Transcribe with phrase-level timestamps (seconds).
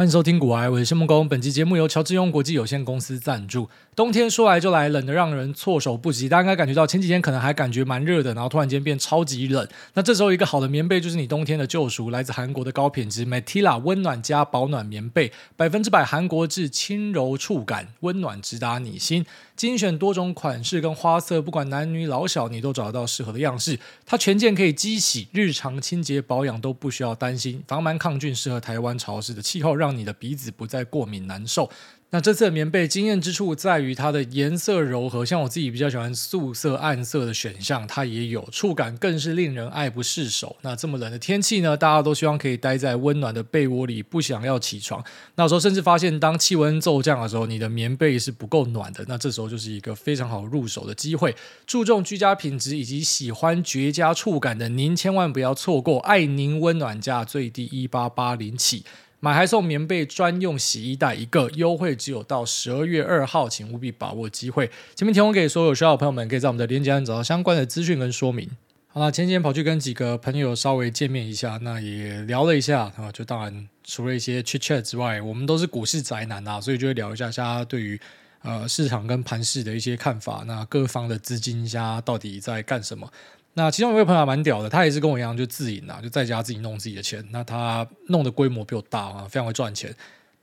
[0.00, 1.28] 欢迎收听《古埃》，我是谢孟恭。
[1.28, 3.68] 本期节目由乔治庸国际有限公司赞助。
[3.94, 6.26] 冬天说来就来，冷得让人措手不及。
[6.26, 9.68] 大家应该感觉到前几天可能还感觉蛮热的，然后突然间变超级冷。
[9.92, 19.26] 那这时候一个好的棉被就是你冬天的救赎，来自韩国的高品质 Matila 温暖加保暖棉被，百分之百韩国制，轻柔触感，温暖直达你心。
[19.60, 23.78] 精选多种款式跟花色，不管男女老小，你都找得到适合的样式。
[24.06, 31.68] 它全件可以机洗，日常清洁保养都不需要担心，防螨抗菌，适合台湾潮湿的气候，让你的鼻子不再过敏难受。
[32.12, 40.56] 那这次的棉被惊艳之处在于它的颜色柔和，像我自己比较喜欢素色、暗色的选项，它也有触感，更是令人爱不释手。
[40.62, 45.04] 那这么冷的天气呢，大家都希望可以待在温暖的被窝里，不想要起床。
[45.36, 49.04] 那时候甚至发现，当气温骤降的时候，你的棉被是不够暖的。
[49.06, 51.36] 那这时候就是一个非常好入手的机会。
[51.64, 58.82] 注重居家品质以及喜欢绝佳触感的您，千万不要错过爱您温暖价，最低一八八零起。
[59.20, 64.70] 买还送棉被专用洗衣袋一个，优惠只有到十二月二号，请务必把握机会。
[64.96, 68.48] 前面提供给所有需要的朋友们，可以在我们的链接上找到相关的资讯跟说明。
[68.88, 78.00] 好了，前几天跑去跟几个朋友稍微见面一下，那也聊了一下啊，就当然除了一些 chit chat 之外，我们都是股市宅男啊，所以就会聊一下大家对于
[78.42, 83.08] 呃市场跟盘市的一些看法，那各方的资金家到底在干什么？
[83.54, 87.22] 那其中有一位朋友蛮屌的，他也是跟我一样，就自营啊，就在家自己弄自己的钱。
[87.30, 89.94] 那他弄的规模比我大啊，非常会赚钱。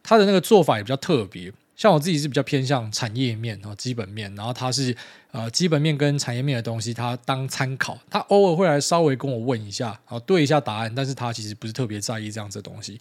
[0.04, 4.34] 他的那个做法也比较特别，像我自己是比较偏向产业面啊，基本面。
[4.36, 4.96] 然后他是
[5.32, 7.98] 呃基本面跟产业面的东西，他当参考。
[8.10, 10.94] 他偶尔会来稍微跟我问一下，然后对一下答案。
[10.94, 13.00] 但是他其实不是特别在意这样子的东西。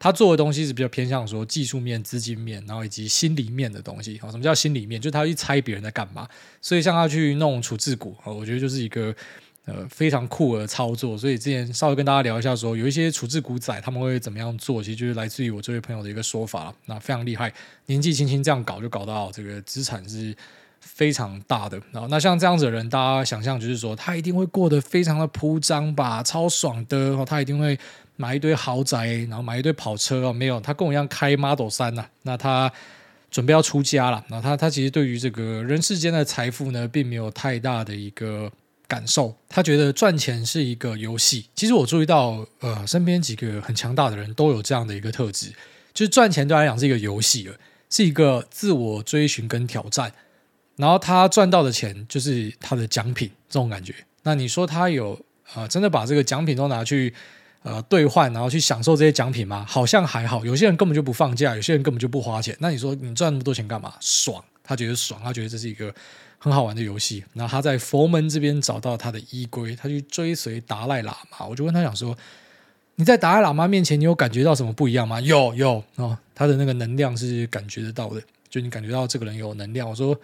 [0.00, 4.16] 他做的东西是比较偏向说技术面、资金面，然后以及心里面的东西。
[4.16, 5.00] 什么叫心里面？
[5.00, 6.28] 就他去猜别人在干嘛。
[6.62, 9.12] 所以像他去弄处置股，我觉得就是一个。
[9.68, 17.52] 呃，非常酷的操作，所以之前稍微跟大家聊一下说，有一些处置股仔他们会怎么样做，其实就是来自于我这位朋友的一个说法，那非常厉害，
[17.84, 20.34] 年纪轻轻这样搞就搞到这个资产是
[20.80, 21.78] 非常大的。
[21.92, 27.78] 然后那像这样子的人，大家想象就是说他一定会过得非常的铺张吧，超爽的，他一定会
[28.16, 32.72] 买一堆豪宅，然后买一堆跑车哦，没有，他跟我一样开 Model 3呐，那他
[33.30, 38.50] 准备要出家了，那他他其实对于这个人世间的财富呢，并没有太大的一个。
[38.88, 41.50] 感受，他觉得赚钱是一个游戏。
[41.54, 45.52] 其实我注意到，呃，身边几个很强大的人都有这样的一个特质，
[45.92, 47.54] 就是赚钱对他来讲是一个游戏了，
[47.90, 50.10] 是一个自我追寻跟挑战。
[50.76, 53.94] 然后他赚到的钱就是他的奖品，这种感觉。
[54.22, 55.20] 那你说他有、
[55.54, 57.12] 呃，真的把这个奖品都拿去
[57.64, 59.66] 呃兑换，然后去享受这些奖品吗？
[59.68, 60.46] 好像还好。
[60.46, 62.56] 有些人根本就不放假，有些人根本就不花钱。
[62.58, 63.92] 那你说你赚那么多钱干嘛？
[64.00, 65.94] 爽，他觉得爽，他觉得这是一个。
[66.40, 71.44] 很好玩的游戏，然后他在佛门这边找到他的依归，他去追随达赖喇嘛。
[71.48, 72.16] 我就问他讲说
[72.94, 79.90] ：“你在达赖喇嘛面前，你有感觉到什么不一样吗？”有有哦，他的那个能量是感觉得到的，就你感觉到这个人有能量。
[79.90, 80.16] 我说：“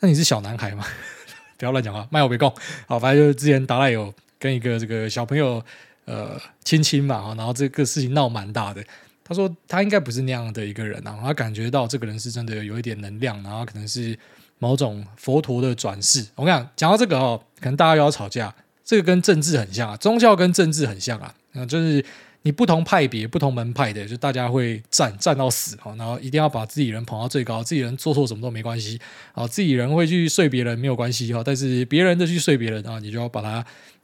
[0.00, 0.86] 那你是小男孩吗？”
[1.58, 2.50] 不要乱讲话，卖我别供。
[2.86, 5.62] 好，反正就是之前达赖有跟一个这个小朋友
[6.06, 8.82] 呃亲亲嘛，然后这个事情闹蛮大的。
[9.22, 14.18] 他说他应该不是那样的一个人，然后他感觉到这个人是真的有一点能量，然后可能是。
[14.64, 18.54] 某种佛陀的转世，我跟你讲，讲到这个哦，可能大家又要吵架。
[18.82, 22.02] 这个跟政治很像啊，宗教跟政治很像啊，嗯，就是
[22.40, 28.98] 你不同派别、不同门派的，就大家会战战到死哈，然后一定要把自己人捧到最高，自己人做错什么都没关系。
[29.34, 33.62] 啊，自己人会去睡别人没有关系哈，但是别人的去睡别人啊，你就要把他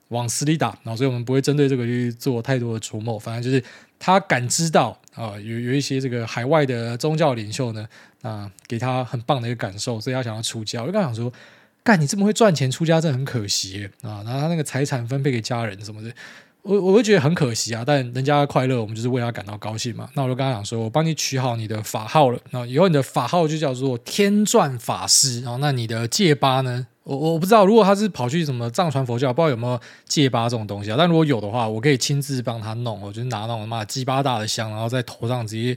[0.08, 3.64] 往死里打，然后所以我们不会针对这个去做太多的琢磨，反正就是
[4.00, 7.86] 他感知到啊，有有一些这个海外的宗教领袖呢。
[8.22, 10.82] 啊，给他很棒的一个感受，所以他想要出家。
[10.82, 11.32] 我就跟他讲说，
[11.82, 14.20] 干你这么会赚钱，出家真的很可惜啊。
[14.26, 16.12] 然后他那个财产分配给家人什么的，
[16.60, 17.82] 我我会觉得很可惜啊。
[17.86, 20.06] 但人家快乐，我们就是为他感到高兴嘛。
[20.12, 22.38] 那我就跟他讲说，我帮你取好你的法号了。
[22.50, 25.40] 然后以后你的法号就叫做天转法师。
[25.40, 26.88] 然后那你的戒疤呢？
[27.04, 30.96] 我我不知道，如果他是跑去什么藏传佛教，不知道有没有戒疤这种东西啊。
[30.98, 33.00] 但如果有的话，我可以亲自帮他弄。
[33.00, 35.76] 我就拿那种妈鸡巴大的香，然后在头上直接。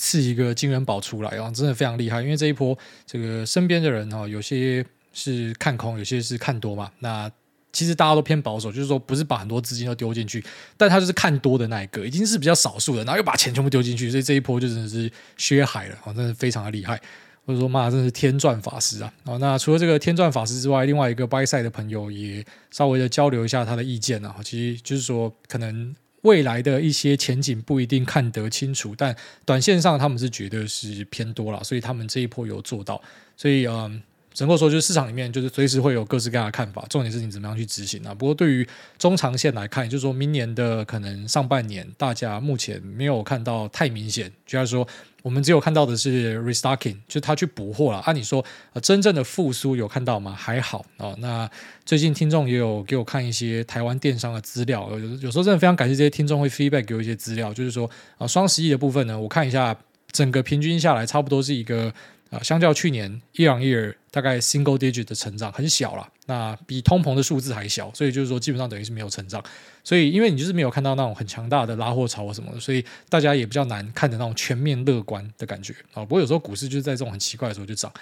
[0.00, 2.22] 刺一个金元宝出来然后，真的非常厉害。
[2.22, 6.88] 因为这一波，这个身边的人哈，有些是看空，有些是看多嘛。
[7.00, 7.28] 那
[7.72, 10.40] 其实大家都偏保守，就是说不是把很多资金都丢进去，
[10.76, 17.00] 但他就是看多的那一个，已经是比较少数的，然后又把钱全部丢进去，所以这一波就真的是血海了啊，真的非常的厉害。
[17.48, 19.10] 或者说妈，真是天转法师啊！
[19.40, 24.36] 那除了这个天转法师之外，另外一个掰赛的朋友也稍微的交流一下他的意见啊。
[24.44, 25.96] 其实就是说可能。
[26.22, 29.14] 未来的一些前景不一定看得清楚，但
[29.46, 33.00] 短线上他们是觉得是偏多了，所以他们这一波有做到。
[33.36, 34.02] 所以嗯，
[34.38, 38.14] 只能够说，就是市场里面就是随时会有各式各样的看法，重点是你怎么样去执行啊。
[38.14, 38.64] 不过对于
[38.96, 44.86] 中长线来看，也就是说明年的可能上半年，大家目前没有看到太明显，就是说
[45.22, 47.98] 我们只有看到的是 restocking，就是他去补货了。
[48.02, 48.44] 按理说，
[48.74, 50.32] 呃，真正的复苏有看到吗？
[50.38, 51.16] 还好啊。
[51.18, 51.50] 那
[51.84, 59.76] 最近听众也有给我看一些台湾电商的资料，有有时候真的非常感谢这些听众会 feedback 给我一些资料，就是说啊，双十一的部分呢，我看一下
[60.12, 61.92] 整个平均下来，差不多是一个。
[62.30, 69.42] 啊，相较去年 year on year 大概 single digit 的成长很小了，那比通膨的数字还小，所以就是说基本上等于是没有成长。
[69.82, 76.04] 所以因为你就是没有看到那种很强大的拉货潮什么的，所以大家也比较难看的那种全面乐观的感觉啊。
[76.04, 77.92] 不过有时候股市就是在这种很奇怪的时候就涨。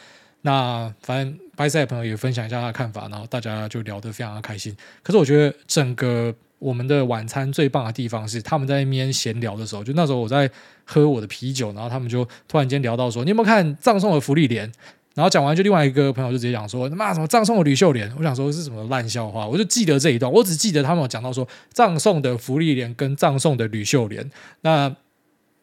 [0.43, 4.77] 那反正 b y s i d 朋友也分享一下他的看法，然后大家就聊得非常的开心。
[5.03, 6.35] 可是我觉得整个。
[6.59, 10.51] 我们的晚餐最棒的地方是，他们在那边闲聊的时候，就那时候我在
[10.85, 14.71] 喝我的啤酒，然后他们就突然间聊到说：“你有没有看葬送的芙莉莲？”
[15.15, 24.31] 然后讲完，就另外一个朋友就直接讲说：“他妈什么葬送的吕秀莲？”我想说是什么烂笑话，我就记得这一段，我只记得他们有讲到说葬送的芙莉莲跟葬送的吕秀莲。
[24.61, 24.95] 那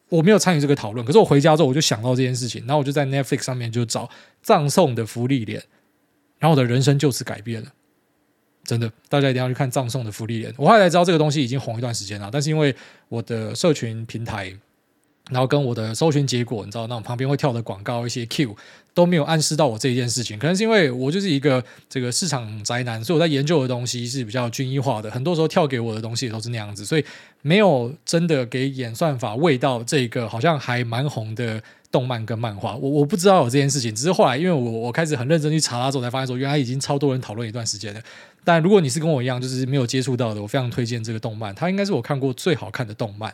[0.08, 4.08] 我没有参与这个讨论，可是我回家之后我就想到这件事情，然后我就在 Netflix 上面就找
[4.42, 5.62] 葬送的芙莉莲，
[6.38, 7.68] 然后我的人生就此改变了。
[8.64, 10.50] 真的，大家一定要去看葬送的福利。
[10.56, 12.74] 我后来知道这个东西已经红一段时间了，但是因为
[13.08, 14.52] 我的社群平台，
[15.30, 18.56] 然后跟我的搜寻结果，你知道那种旁边会跳的广告一些 Q
[18.94, 20.38] 都没有暗示到我这一件事情。
[20.38, 25.10] 可能是因为我就是一个这个市场宅男，所以我在研究的东西是比较均一化的。
[25.10, 27.04] 很多时候跳给我的东西也都是那样子，所以
[27.42, 31.62] 没有真的给演算法喂到这个好像还蛮红的。
[31.94, 38.00] 动漫跟漫画，我我不知道有这件事情，只是后来因为我我开始很认真去查它之后，才发现说原来已经超多人讨论一段时间了。
[38.42, 43.32] 但如果你是跟我一样，就是没有接触到的，我非常推荐这个动漫，它应该是我看过最好看的动漫，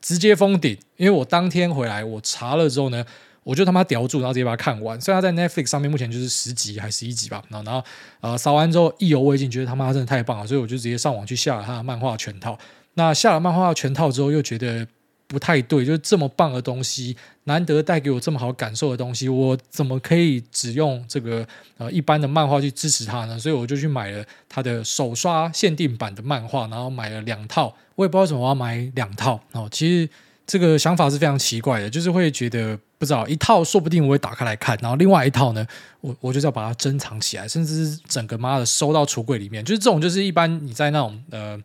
[0.00, 0.74] 直接封顶。
[0.96, 3.04] 因为我当天回来，我查了之后呢，
[3.44, 4.98] 我就他妈叼住，然后直接把它看完。
[4.98, 7.86] 虽然它在 Netflix 上面目前就是十集还是十一集吧，然后然后
[8.22, 12.58] 呃扫完之后意犹未尽，觉得他妈真的太棒了，所以我就直接上网去下了他的漫画全套。
[12.94, 14.86] 那下了漫画全套之后，又觉得。
[15.32, 21.46] 不太对，就是这么棒的东西，难得带给我这么好感受的东西，我怎么可以只用这个
[21.78, 23.38] 呃一般的漫画去支持它呢？
[23.38, 27.74] 所以我就去买了它的手刷限定版的漫画，然后买了两套。
[27.94, 29.66] 我也不知道为什么我要买两套哦。
[29.72, 30.06] 其实
[30.46, 35.66] 这个想法是非常奇怪的，就是会觉得不知道一套说不定我会打开来看，然后另外一套呢，
[36.02, 39.64] 我我就是要把它珍藏起来，甚至是整个妈的收到橱柜里面。
[39.64, 41.58] 就是这种，就是一般你在那种呃。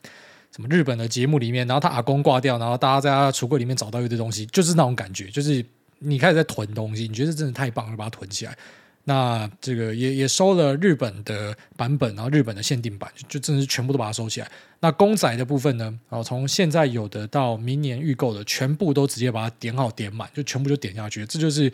[0.57, 5.63] 什么日本的节目里面，然后他阿公挂掉，然后大家在他橱柜里面找到一堆东西，就是那种感觉，就是
[5.99, 8.57] 你开始在囤东西，你觉得真的太棒了，把它囤起来。
[9.03, 14.49] 那这个也也收了日本的版本，然后日本的限定版，就真的是全部都把它收起来。
[14.79, 21.23] 那公仔的部分呢，哦从现在有的到明年预购的，全部都直接把它点好点满，就全部就点下去。
[21.27, 21.71] 这就是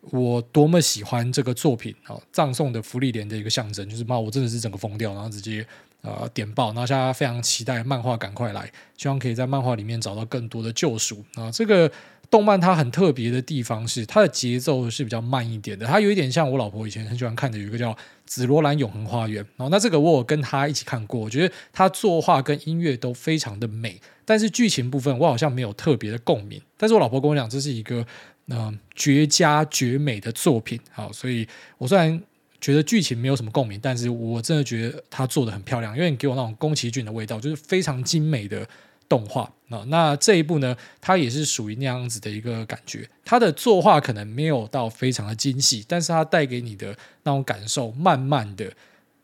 [0.00, 2.18] 我多么喜欢这个作品啊！
[2.32, 5.64] 葬送的芙莉莲的一个象征，就是妈，我真的是整个疯掉，然后直接。
[6.02, 6.68] 呃，点爆！
[6.68, 11.50] 然后现在非常期待漫画赶快来，希望可以在漫画里面找到更多的救赎啊！
[11.50, 11.92] 这个
[12.30, 17.92] 动漫它很特别的地方是，它的节奏是比较慢一点的，它有一点像我老婆以前很喜欢看的，有一个叫
[18.24, 19.68] 《紫罗兰永恒花园》哦。
[19.70, 26.58] 那这个我有跟她一起看过，我觉得她作画跟音乐都非常的美，但是剧情部分我好像没有特别的共鸣。
[26.78, 28.06] 但是我老婆跟我讲，这是一个
[28.46, 31.46] 嗯、呃、绝佳绝美的作品，好，所以
[31.76, 32.22] 我虽然。
[32.60, 38.68] 觉得剧情没有什么共鸣，但是我真的觉得他做的很漂亮，因为你给我那种宫崎骏的味道，就是非常精美的
[39.08, 39.82] 动画啊。
[39.86, 48.66] 那这一部呢，它也是属于那样子的一个感觉，它的作画可能没有到非常的精细，但是它带给你的那种感受，慢慢的，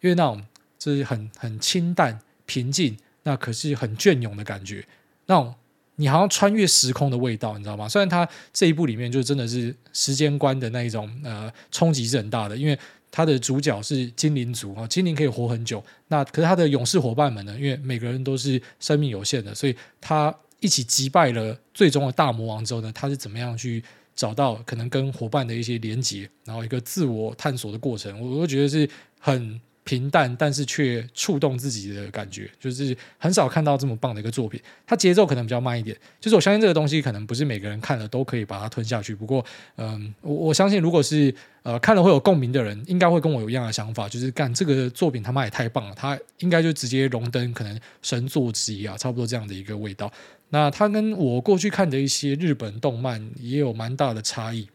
[0.00, 0.42] 因为那种
[0.78, 4.82] 就是很很清淡平静，那可是很隽永的感觉，
[5.26, 5.54] 那种
[5.96, 7.86] 你好像穿越时空的味道，你知道吗？
[7.86, 12.78] 虽然它这一部里面就真的是时间观的那一种呃冲击是很大的，因为。
[13.16, 15.82] 他的主角是精灵族啊，精灵可以活很久。
[16.08, 17.56] 那可是他的勇士伙伴们呢？
[17.58, 23.82] 因为每个人都是生命有限的，所以他一起击败了最终的大魔王之后呢，他是怎么样去
[24.14, 28.20] 找到可能跟伙伴的一些连接，然后一个自我探索的过程？
[28.20, 28.86] 我我觉得是
[29.18, 29.58] 很。
[29.86, 34.60] 平淡，但是却触动自己的感觉，就是很少看到这么棒的一个作品。
[34.84, 39.14] 它节奏可能比较慢一点，就是我相信这个东西可能不是每个人看了都可以把它吞下去。
[39.14, 39.44] 不过，
[39.76, 50.12] 嗯，我我相信如果是呃看了会有共鸣的人，应该会跟我有一样的想法，就是干这个作品他妈也太棒了，他应该就直接荣登可能神作之一啊，差不多这样的一个味道。
[50.48, 54.68] 那它跟我过去看的一些日本动漫也有蛮大的差异。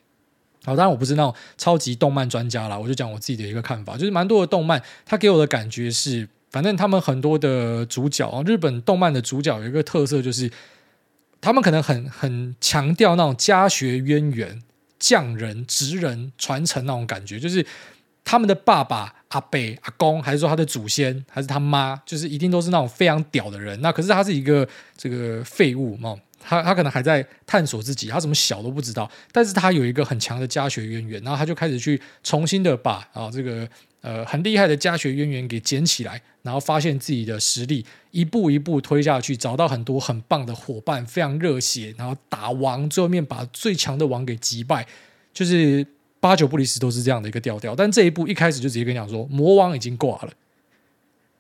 [0.64, 10.52] 好，当然我不是那种超级动漫专家啦，我就讲我自己的一个看法，就是蛮多的动漫，它给我的感觉是，反正他们很多的主角，日本动漫的主角有一个特色，就是
[11.40, 14.62] 他们可能很很强调那种家学渊源、
[15.00, 17.66] 匠人、职人传承那种感觉，就是
[18.24, 23.80] 他们的爸爸、阿伯、阿公，还是说他的祖先，还是他妈，就是一定都是那种非常屌的人。
[23.82, 26.16] 那可是他是一个这个废物嘛？
[26.40, 29.10] 他他可能还在探索自己，他什么小都不知道。
[29.32, 33.68] 但是他有一个很强的家学渊源，然后他就开始去重新的把啊这个
[34.02, 44.86] 呃很厉害的家学渊源给捡起来，然后发现自己的实力，一步一步推下去，找到很多很棒的伙伴，非常热血，然后打王，最后面把最强的王给击败，
[45.34, 45.88] 就是。
[46.22, 50.32] 八九不离十都是这样的一个调调，但这一部一开始就直接跟你讲说魔王已经挂了，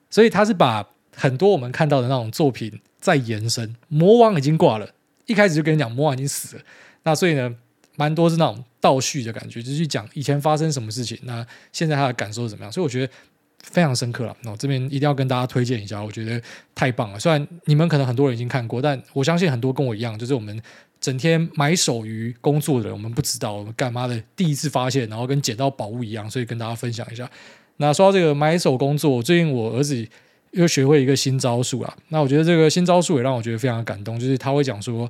[0.09, 4.89] 所以他是把很多我们看到的那种作品再延伸，魔王已经挂了，
[5.27, 6.63] 一开始就跟你讲魔王已经死了，
[7.03, 7.55] 那所以呢，
[7.95, 13.13] 蛮多是那种倒叙的感觉，就是讲以前发生什么事情，那现在他的感受是怎么样，所以我觉得
[13.61, 14.35] 非常深刻了。
[14.41, 16.41] 那我这边一定要跟大家推荐一下，我觉得
[16.73, 17.19] 太棒了。
[17.19, 20.59] 虽然你们可能很多人已经看过，但我相信很多跟我一样，就是我们。
[21.01, 24.24] 整天埋首于工作的人，我们不知道我们干嘛的。
[24.36, 27.29] 第一次发现，然后跟捡到宝物一样，所以跟大家分享一下。
[27.77, 30.08] 那说到这个埋首工作，最近我儿子
[30.51, 31.98] 又学会一个新招数啊。
[32.10, 35.10] 那我觉得这个新招数也让我觉得非常感动，就是他会讲说：“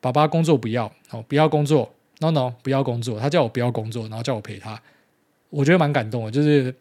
[0.00, 4.82] 爸爸工作不要哦，不要工作，no no，不要工作。”他叫我不要工作，然后叫我陪他。
[5.48, 6.74] 我觉得蛮感动的，就是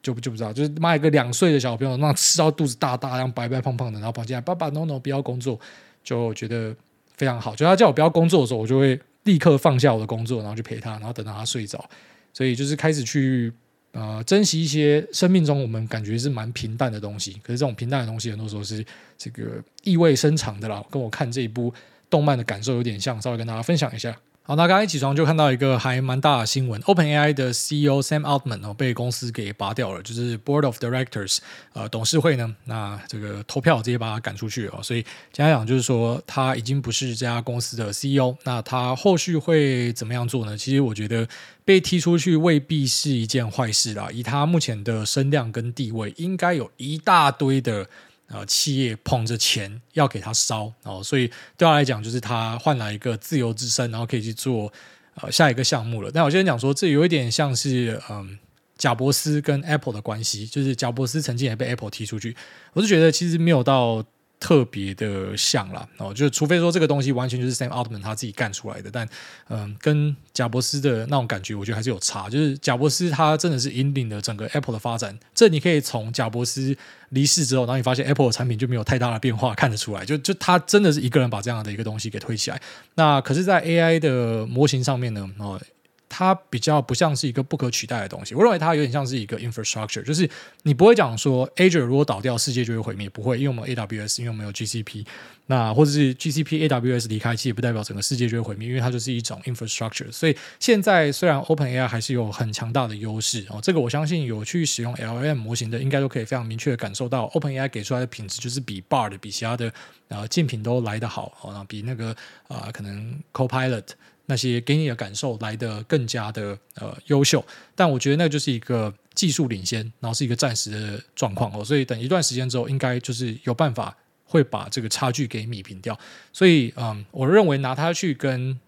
[0.00, 5.60] 就不就不知道，就是妈一个两岁的小朋友，那吃到肚子大大，然后白白胖胖的，然后跑进来，爸爸 no no，不要工作，
[6.02, 6.74] 就觉得。
[7.18, 11.84] 非常好，就他叫我不要工作的时候，我就会立刻放下我的工作，然后去陪他，然后等到他睡着。
[12.32, 13.52] 所以就是开始去
[13.92, 17.32] 呃珍惜一些生命中我们感觉是蛮平淡的东西。
[17.42, 18.84] 可是这种平淡的东西，很多时候是
[19.18, 20.82] 这个意味深长的啦。
[20.90, 21.74] 跟我看这一部
[22.08, 24.16] 动漫的感受有点像，稍微跟大家分享一下。
[24.48, 31.40] 好，那刚刚一起床就看到一个还蛮大的新闻，OpenAI 的 CEO Sam Altman 哦被公司给拔掉了，就是 Board of Directors
[31.74, 35.02] 呃董事会呢，那这个投票直接把他赶出去哦，所以
[35.34, 40.56] 简单讲就是说他已经不是这家公司的 CEO，那他后续会怎么样做呢？
[40.56, 41.28] 其实我觉得
[41.66, 47.86] 被踢出去未必是一件坏事啦，以他目前的声量跟地位，应该有一大堆的。
[48.28, 54.72] 呃，企业捧着钱要给他烧哦，所以对他来讲，就是他换来一个自由之身，然后可以去做
[55.14, 56.10] 呃下一个项目了。
[56.12, 58.38] 但我先讲说，这有一点像是嗯，
[58.76, 62.36] 贾伯斯跟 Apple 的关系，就是贾伯斯曾经也被 Apple 踢出去，
[62.74, 64.04] 我是觉得其实没有到。
[64.40, 69.08] 特别的像啦，哦，就除非说这个东西完全就是 Sam Altman 他自己干出来的，但
[69.48, 72.30] 嗯、跟贾伯斯的那种感觉，我觉得还是有差。
[72.30, 76.76] 就是贾伯斯他真的是引领了整个 Apple 的发展，这你可以从贾伯斯
[77.08, 80.04] 离世之后，然后你发现 Apple 的产品就没有太大的变化，看得出来。
[80.04, 82.60] 就就他真的是一个人把这样的一个东西给推起来。
[82.94, 85.60] 那可是，在 AI 的模型上面呢，哦。
[86.08, 90.28] 它比较不像是一个不可取代的东西，我认为它有点像是一个 infrastructure，就是
[90.62, 95.04] 你不会讲说 Azure 如果倒掉，世界就会毁灭，不会，因为我们 AWS，因为我们有 GCP，
[95.46, 100.10] 那或者是 GCP AWS 离开，其实也不代表整个世界就会毁灭，因为它就是一种 infrastructure。
[100.10, 109.72] 所以现在虽然 OpenAI 还是有很强大的优势哦，这个我相信有去使用 LLM 模型的，应该都可以非常明确的感受到 OpenAI 给出来的品质就是比 Bard 比其他的
[110.08, 112.12] 呃竞品都来得好哦，比那个
[112.48, 113.84] 啊、呃、可能 Copilot。
[114.30, 117.42] 那些给你的感受来得更加的呃优秀，
[117.74, 125.98] 但我觉得那就是一个技术领先，然后是一个暂时的状况哦，所以等一段时间之后，应该就是有办法会把这个差距给弭平掉。
[126.30, 128.60] 所以嗯，我认为拿它去跟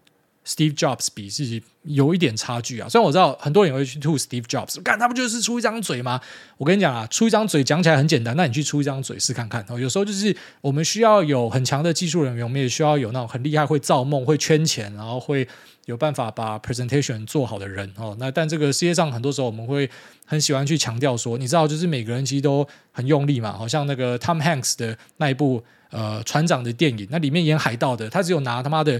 [0.45, 6.19] Steve Jobs 比是有一点差距啊，虽然我知道很多人也会去吐 Steve Jobs，干他不就是出一张嘴吗？
[6.57, 9.79] 我跟你讲啊，出一张嘴讲起来很简单，那你去出一张嘴试看看哦。
[9.79, 15.47] 有时候就是我们需要有很强的技术人员，我们也需要有那种很厉害会造梦、会圈钱，然后会
[15.85, 18.15] 有办法把 presentation 做好的人哦。
[18.19, 19.89] 那但这个世界上很多时候我们会
[20.25, 28.99] 很喜欢去强调说，你知道，就是每个人其实都很用力嘛，好像那个 Tom Hanks 的那一部呃船长的电影，那里面演海盗的，他只有拿他妈的。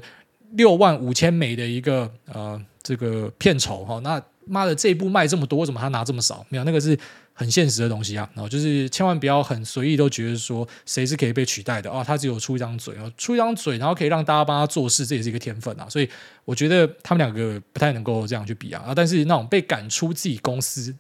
[0.52, 6.46] 六万五千美的一个呃这个片酬哈，那妈的这一部卖这么多，为什么他拿这么少？
[6.50, 6.98] 没有那个是
[7.34, 15.88] 很现实的东西啊，然后就是千万不要很随意都觉得说谁是可以被取代的啊，他只有出一张嘴，出一张嘴，然后可以让大家帮他做事，这也是一个天分啊。
[15.88, 16.10] 所以
[16.44, 20.94] 我觉得他们两个不太能够这样去比啊啊，但是那种被赶出自己公司，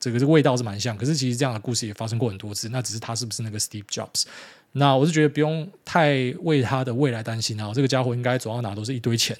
[0.00, 0.96] 这个这个味道是蛮像。
[0.96, 4.24] 可是其实这样的故事也发生过很多次，那只是他是不是那个 Steve Jobs？
[4.78, 9.36] 那我是觉得不用太为他的未来担心啊，这个家伙应该走到哪都是一堆钱，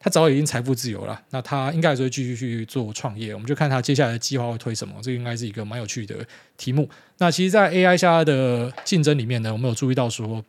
[0.00, 1.20] 他早已经财富自由了。
[1.30, 6.16] 那他应该还是会继续去做创业，我们就看他接下来的计划会推什么，这个应该是一个蛮有趣的
[6.56, 6.88] 题目。
[7.18, 10.42] 那其实，在 AI 下的竞争里面呢，我们有注意到说，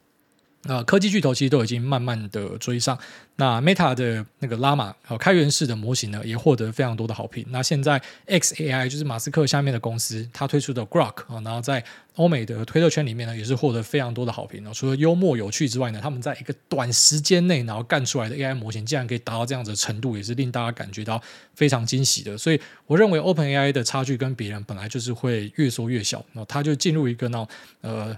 [0.64, 2.98] 呃，科技巨头其实都已经慢慢的追上。
[3.38, 7.46] 那 Meta 的那个 Llama 呃开源式的模型呢，也获得非常多的好评。
[7.48, 11.82] 那现在 xAI 就是马斯克下面的公司，它推出的 Grok 啊，然后在
[12.16, 14.62] 欧美的推特圈里面呢，也是获得非常多的好评。
[14.74, 21.22] 除了幽默有趣之外呢，他们在一个短时间内，然后干出来的 AI 模型，竟然可以达到这样子的程度，也是令大家感觉到
[21.56, 22.38] 非常惊喜的。
[22.38, 27.48] 所以，我认为 OpenAI 的差距跟别人本来就是会越缩越小，那它就进入一个那
[27.80, 28.18] 呃。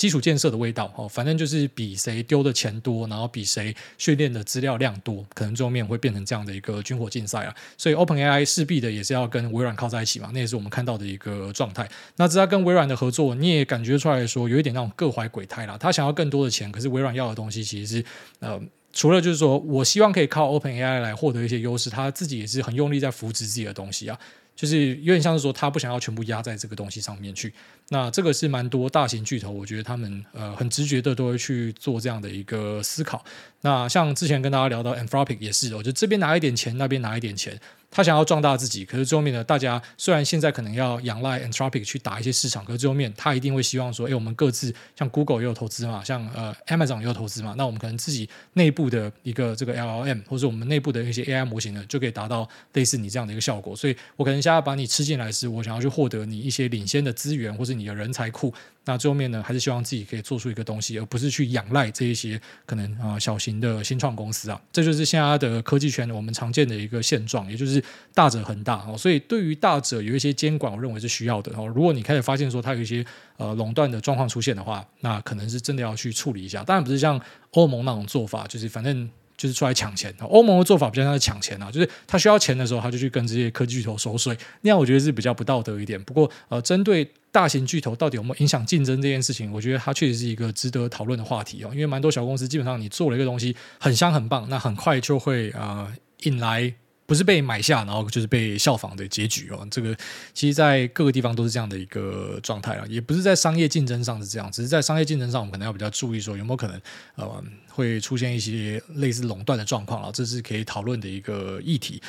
[0.00, 7.54] 基础建设的味道哦，反正就是比谁丢的钱多，然后比谁训练的资料量多，可能最后面会变成这样的一个军火竞赛啊。
[7.76, 11.86] 所以 OpenAI 势必的也是要跟微软靠在一起嘛，那也是我们看到的一个状态。
[12.16, 15.76] 那只要跟微软的合作，你也感觉出来说有一点那种各怀鬼胎啦。
[15.76, 18.04] 他想要更多的钱，可是微软要的东西其实是
[18.38, 18.58] 呃，
[18.94, 24.18] 除了就是说我希望可以靠 OpenAI 来获得一些优势，他自己也是很用力在扶持自己的东西啊。
[24.60, 27.50] 就是有点像是说，他不想要全部压在这个东西上面去。
[27.88, 33.24] 那这个是蛮多大型巨头，我觉得他们呃很直觉的都会去做这样的一个思考。
[33.62, 37.58] 那像之前跟大家聊到 Anthropic 也是，我觉得这边拿一点钱，那边拿一点钱。
[37.90, 53.74] 他想要壮大自己，可是最后面呢，大家虽然现在可能要仰赖 Anthropic 去打一些市场，可是最后面他一定会希望说，哎，我们各自像 Google 也有投资嘛，像呃 Amazon 也有投资嘛，那我们可能自己内部的一个这个 LLM，或者我们内部的一些 AI 模型呢，就可以达到类似你这样的一个效果。
[53.74, 58.54] 所以我可能现在把你吃进来时，我想要去获得你一些领先的资源，或者你的人才库。
[58.90, 64.60] 那最后面呢，还是希望自己可以做出一个东西，而不是去仰赖这一些可能啊、小型的新创公司啊。
[64.72, 67.80] 这就是现在的科技圈我们常见的一个现状，也就是
[68.12, 68.98] 大者恒大哦。
[68.98, 71.68] 所以对于大者有一些监管，我认为是需要的哦。
[71.68, 73.06] 如果你开始发现说它有一些
[73.36, 76.64] 呃垄断的状况出现的话，那可能是真的要去处理一下。
[76.64, 77.20] 当然不是像
[77.52, 79.08] 欧盟那种做法，就是反正。
[79.40, 85.98] 就是出来抢钱，欧盟的做法比较像是抢钱啊，就是他需要钱的时候，他就去跟这些科技巨头收税，那样我觉得是比较不道德一点。
[86.04, 91.70] 不过，呃，针对大型巨头到底有没有影响竞争这件事情，我觉得它确实是一个值得讨论的话题哦。
[91.72, 95.90] 因为蛮多小公司基本上你做了一个东西很香很棒，那很快就会呃
[96.24, 96.74] 引来。
[97.06, 99.66] 不是被买下，然后就是被效仿的结局哦。
[99.68, 99.92] 这个
[100.32, 106.80] 其实，在各个地方都是这样的一个状态啊，也不是在商业竞争上是这样，只是在商业竞争上，我们可能要比较注意说有没有可能
[107.16, 107.44] 呃
[107.80, 112.00] 会出现一些类似垄断的状况啊，这是可以讨论的一个议题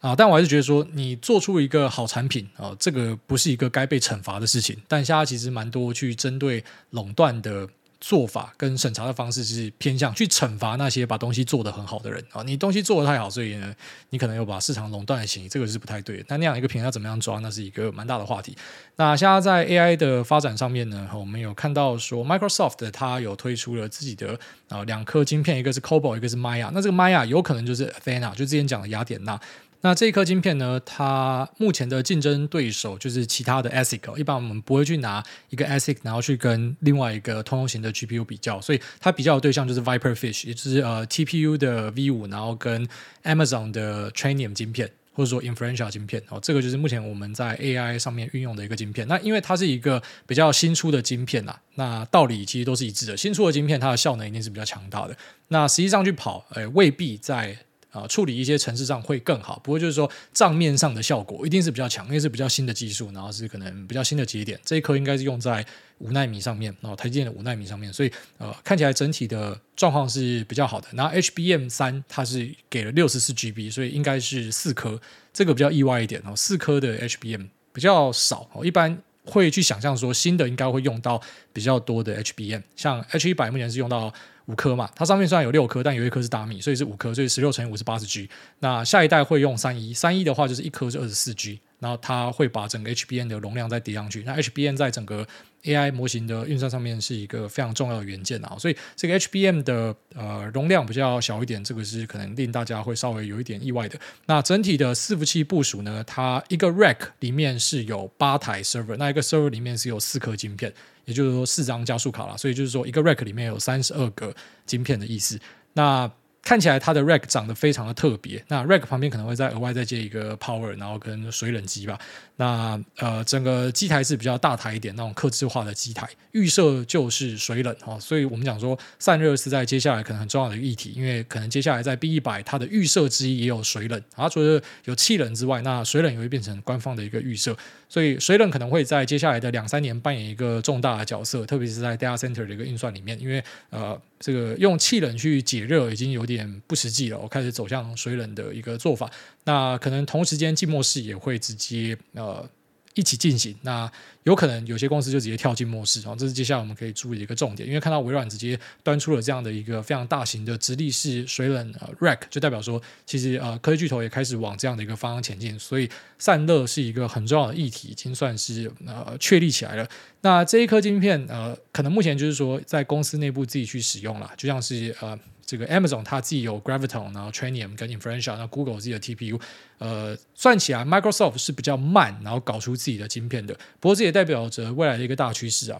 [0.00, 0.14] 啊。
[0.14, 4.76] 但我还是觉得说，你做出一个好产品啊，这个不是一个该被惩罚的事情。
[4.86, 7.68] 但现在其实蛮多去针对垄断的。
[8.06, 13.74] 做法跟审查的方式是偏向去惩罚那些把东西做得很好的人啊，你东西做得太好，所以呢，
[14.10, 16.36] 你可能有把市场垄断的嫌疑，这个是不太对那。
[16.36, 18.54] 那样一个平台怎么样抓，那是一个蛮大的话题。
[18.96, 24.38] 那现在在 AI 的发展上面呢，我们有看到说 Microsoft 它有推出了自己的
[24.68, 26.70] 啊两颗晶片，一个是 Cobalt，一个是 Maya。
[26.74, 29.40] 那这个 Maya 有可能就是 Athena，就之前讲的雅典娜。
[29.84, 34.16] 那这一颗晶片呢，它目前的竞争对手就是其他的 ASIC。
[34.16, 42.88] 一般我们不会去拿一个 ASIC，然后去跟另外一个通用型的 GPU 比较，所以它比较的对象就是 Viper Fish，也就是呃 TPU 的 V 五，然后跟
[43.24, 46.22] Amazon 的 Trainium 晶片，或者说 Inferentia 晶片。
[46.30, 49.06] 哦，这个就是目前我们在 AI 上面运用的一个晶片。
[49.06, 53.14] 那因为它是一个比较新出的晶片啦，那道理其实都是一致的。
[53.14, 55.14] 新出的晶片，它的效能一定是比较强大的。
[55.48, 57.54] 那实际上去跑，诶，未必在。
[57.94, 64.58] 啊，处理一些程式上会更好，不过就是说账面上的效果一定是比较强，因为是比较新的技术，然后是可能比较新的节点。
[64.64, 65.64] 这一颗应该是用在
[65.98, 70.88] 五纳米上面，然后台积电的五纳米上面，所以呃看起来整体的状况是比较好的。
[70.92, 75.00] 然后 HBM 三它是给了六十四 GB，所以应该是四颗，
[75.32, 81.20] 这个比较意外一点哦，四颗的 HBM 比较少哦，一般会去想象说新的应该会用到
[81.52, 84.12] 比较多的 HBM，像 H 一百目前是用到。
[84.46, 88.28] 五颗嘛，它上面虽然有六颗，但有一颗是大米，所以是五颗，所以十六乘以五是八十 G。
[88.58, 94.22] 那下一代会用三一，三一的话就是一颗是二十四 G，然后它会把整个 HBM 的容量再叠上去。
[94.26, 95.26] 那 HBM 在整个
[95.64, 103.98] AI 模型的运算上面是一个非常重要的元件啊，所以这个 HBM 的呃容量比较小一点，这个是可能令大家会稍微有一点意外的。
[104.26, 110.72] 那整体的伺服器部署呢，它一个 rack 里面是有八台 server，那一个 server 里面是有四颗晶片。
[111.06, 115.38] 也就是说四张加速卡啦，所以就是说一个 rack 里面有三十二个晶片的意思。
[115.74, 118.42] 那看起来它的 rack 长得非常的特别。
[118.48, 121.98] 那 rack 旁边可能会再额外再接一个 power，然后跟水冷机吧。
[122.36, 137.56] 那呃，整个机台是比较大台一点，那种客制化的机台，预设就是水冷哈，所以我们讲说散热是在接下来可能很重要的议题，因为可能接下来在 B 一百它的预设之一也有水冷，它除了有气冷之外，那水冷也会变成官方的一个预设，
[137.88, 149.08] 所以水冷可能会在接下来的两三年扮演一个重大的角色，特别是在 data center 的一个运算里面，因为呃，这个用气冷去解热已经有点不实际了，我开始走向水冷的一个做法。
[149.44, 152.48] 那可能同时间，静默式也会直接呃
[152.94, 153.54] 一起进行。
[153.62, 153.90] 那
[154.24, 169.88] 有可能有些公司就直接跳进末世，然后这是接下来我们可以注意的一个重点，因为看到微软直接端出了这样的一个非常大型的直立式水冷呃 rack，就代表说其实呃科技巨头也开始往这样的一个方向前进，所以散热是一个很重要的议题，已经算是呃确立起来了。
[170.22, 175.18] 那这一颗晶片呃，可能目前就是说在公司内部自己去使用了，就像是呃。
[175.46, 179.38] 这个 Amazon 它自己有 Graviton，然后 Trainium 跟 Inferentia，那 Google 自己的 TPU，
[179.76, 183.54] 呃，算起来 Microsoft 是比较慢，然后搞出自己的晶片的。
[183.78, 185.78] 不过这也代表着未来的一个大趋势啊，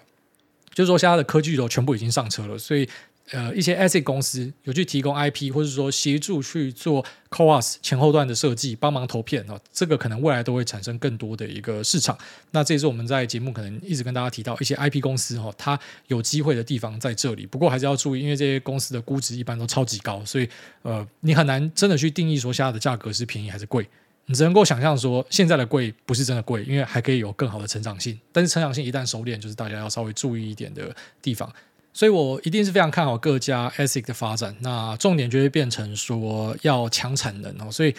[0.74, 2.86] 就是说现在的科技都全部已经上车了，所以。
[3.30, 12.18] 呃，一些 ASIC 公司有去提供 IP，或者说协助去做 CoWoS 前后段的设计，帮忙投片哦，这个可能未来都会产生更多的一个市场。
[12.50, 17.46] 那这也是我们在节目可能一直跟大家提到一些 IP 公司哈，它有机会的地方在这里。
[17.46, 20.46] 不过还是要注意，因为这些公司的估值一般都超级高，所以
[20.82, 23.88] 呃，你很难真的去定义说现在的价格是便宜还是贵。
[24.26, 28.18] 你只能够想象说现在的贵不是真的贵，因为还可以有更好的成长性。
[28.32, 31.52] 但是成长性一旦收敛，就是大家要稍微注意一点的地方。
[31.92, 37.70] 所以我一定是非常看好各家 ASIC 的发展，那重点就会变成说要强产能哦。
[37.70, 37.90] 所以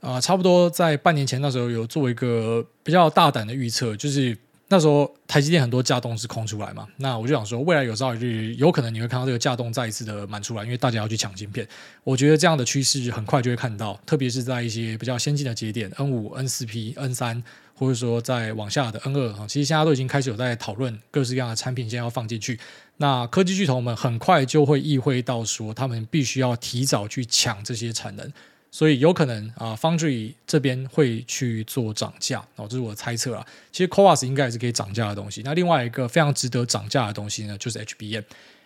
[0.00, 4.36] 啊、呃，差不多在半年前那时候有做一个比较大胆的预测，就是
[4.74, 11.64] 那时候台积电很多架洞是空出来嘛，那我就想说未来有朝一日有可能你会看到这个架洞再一次的满出来，因为大家要去抢晶片。
[12.02, 17.40] 我觉得这样的趋势很快就会看到，特别是在一些比较先进的节点 N 五、N 四 P、N 三。
[17.76, 22.56] 或者说在往下的 N 二啊，其实现在都已经开始有在讨论各式各样的产品，现在要放进去。
[22.98, 28.32] 那科技巨头们很快就会意会到说，他们必须要提早去抢这些产能，
[28.74, 33.46] 所以有可能啊，Foundry 这边会去做涨价哦，这是我猜测啊。
[33.70, 35.42] 其实 CoWoS 应该也是可以涨价的东西。
[35.44, 38.24] 那另外一个非常值得涨价的东西呢，就是 HBM。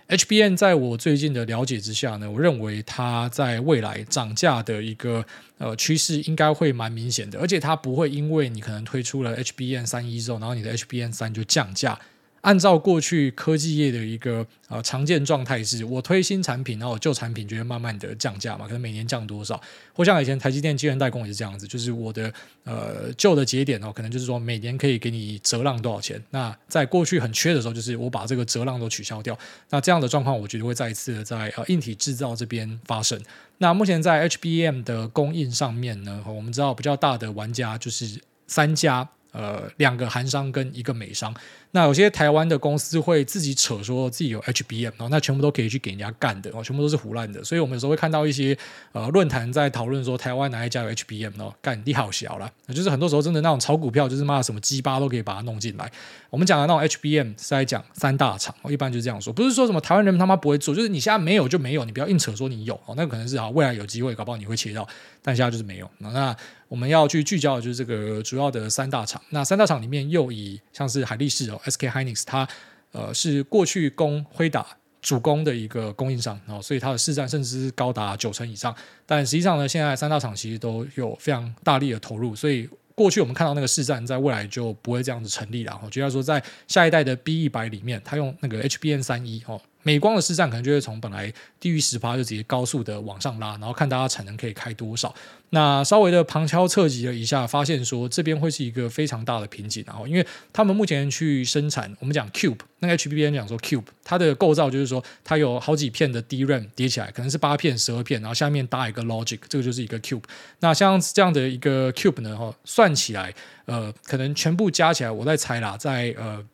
[0.09, 5.23] HBM 在我最近的了解之下呢，我认为它在未来涨价的一个
[5.59, 12.01] 呃趋势应该会蛮明显的，而且它不会因为你可能推出了 HBM 三一之后，然后你的 HBM 三就降价。
[12.41, 19.61] 按照过去科技业的一个呃常见状态是，我推新产品，然后旧产品就会慢慢的降价嘛，可能每年降多少？
[19.93, 22.33] 或像以前台积电晶圆代工也是这样子，就是我的
[22.65, 26.23] 呃旧的节点哦，可能就是说每年可以给你折让多少钱。
[26.31, 29.37] 那在过去很缺的时候，就是我把这个折让都取消掉。
[29.71, 33.21] 那这样的状况，我觉得会再一次的在呃硬体制造这边发生。
[33.59, 39.09] 那目前在 HBM 的供应上面呢，我们知道比较大的玩家就是三家。
[39.31, 41.33] 呃，两个韩商跟一个美商，
[41.73, 47.45] 那有些台湾的公司会自己扯说自己有 HBM，然后那全部都可以去给人家干的哦，全部都是胡烂的。
[47.45, 48.57] 所以我们有时候会看到一些
[48.93, 55.91] 呃论坛在讨论说台湾哪一家有 HBM 哦，干你好小了，就是很多时候真的那种炒股票，就是骂什么鸡巴都可以把它弄进来。
[56.31, 64.87] 我们讲的那种 HBM 是在讲三大厂，一般就是这样说，不是说什么台湾人他妈不会做，就是你现在没有就没有，你不要硬扯说你有哦，那可能是啊未来有机会，搞不好你会切到，
[65.23, 65.91] 但现在就是没有。
[65.99, 66.35] 那
[66.69, 69.21] 我们要去聚焦的就是这个主要的三大厂。
[69.31, 72.49] 那三大厂里面又以像是海力士哦，SK Hynix，它
[72.93, 74.67] 呃是过去供辉达
[75.01, 78.75] 主攻的一个供应商哦，所以它的市占甚至是高达九成以上。
[79.07, 85.81] 但实际上呢，现在三大厂其实都有非常大力的投入，所以过去我们看到那个市占在未来就不会这样子成立了。
[85.85, 89.61] 我觉得说在下一代的 B 一百里面，它用那个 HBN 三一哦。
[89.89, 95.15] 美光的市占可能就会从本来低于十趴就直接高速的往上拉，然后看大家产能可以开多少。
[95.49, 99.83] 那稍微的旁敲侧击了一下，发现说这边会是一个非常大的瓶颈。
[99.87, 110.25] 然后，因为他们目前去生产，我们讲 Cube，那个 HBM 讲说 Cube，它的构造就是说它有好几片的 DRAM 叠起来，可能是八片、十二片，然后下面搭一个 Logic，这个就是一个 Cube。
[110.61, 113.33] 那像这样的一个 Cube 呢，哈，算起来，
[113.65, 116.45] 呃，可能全部加起来，我在猜啦，在呃。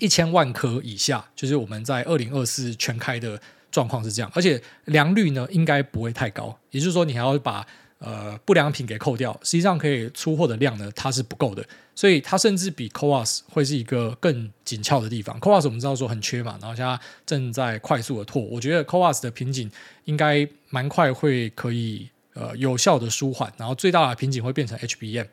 [0.00, 7.64] 一千万颗以下，就是我们在二零二四全开的状况是这样，而且良率呢应该不会太高，也就是说你还要把
[7.98, 15.38] 呃不良品给扣掉，实际上可以出货的量呢它是不够的，所以它甚至比 Coas 会是一个更紧俏的地方。
[15.38, 19.70] Coas 我们知道说很缺嘛，然后现在正在快速的拓，我觉得 Coas 的瓶颈
[20.06, 25.26] 应该蛮快会可以呃有效的舒缓，然后最大的瓶颈会变成 HBM。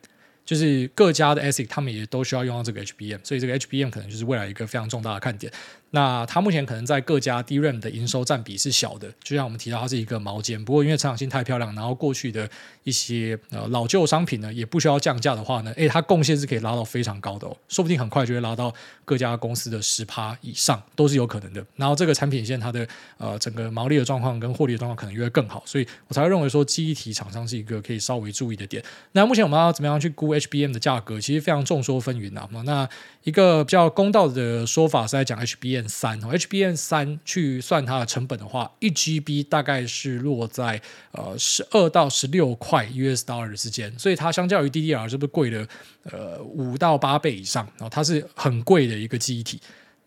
[0.47, 5.51] 就是各家的 ASIC，他们也都需要用到这个 HBM，所以这个 HBM 可能就是未来一个非常重大的看点。
[5.91, 10.63] 那它目前可能在各家 DRAM 的营收占比是小的，就像我们提到它是一个毛尖。
[10.63, 12.49] 不过因为成长性太漂亮，然后过去的
[12.83, 18.73] 一些呃老旧商品呢也不需要降价的话呢，诶，它贡献是可以拉到非常高的哦，说不定很快就会拉到
[19.05, 21.65] 各家公司的十趴以上都是有可能的。
[21.75, 28.83] 然后这个产品线它的呃整个毛利的状况跟获利的状况可能又会更好，所以我才会认为说记忆体厂商是一个可以稍微注意的点。
[29.13, 32.49] 那目前我们要怎么样去估 HBM 的价格，其实非常众说纷纭啊。
[32.65, 32.87] 那
[33.23, 45.67] 一个比较公道的说法是在讲 HBM 三哦，HBM 三去算它的成本的话，一 GB 大概是落在呃十二到十六块 US dollar 之间，所以它相较于 DDR 是不是贵了
[46.03, 47.65] 呃五到八倍以上？
[47.77, 49.59] 然后它是很贵的一个记忆体。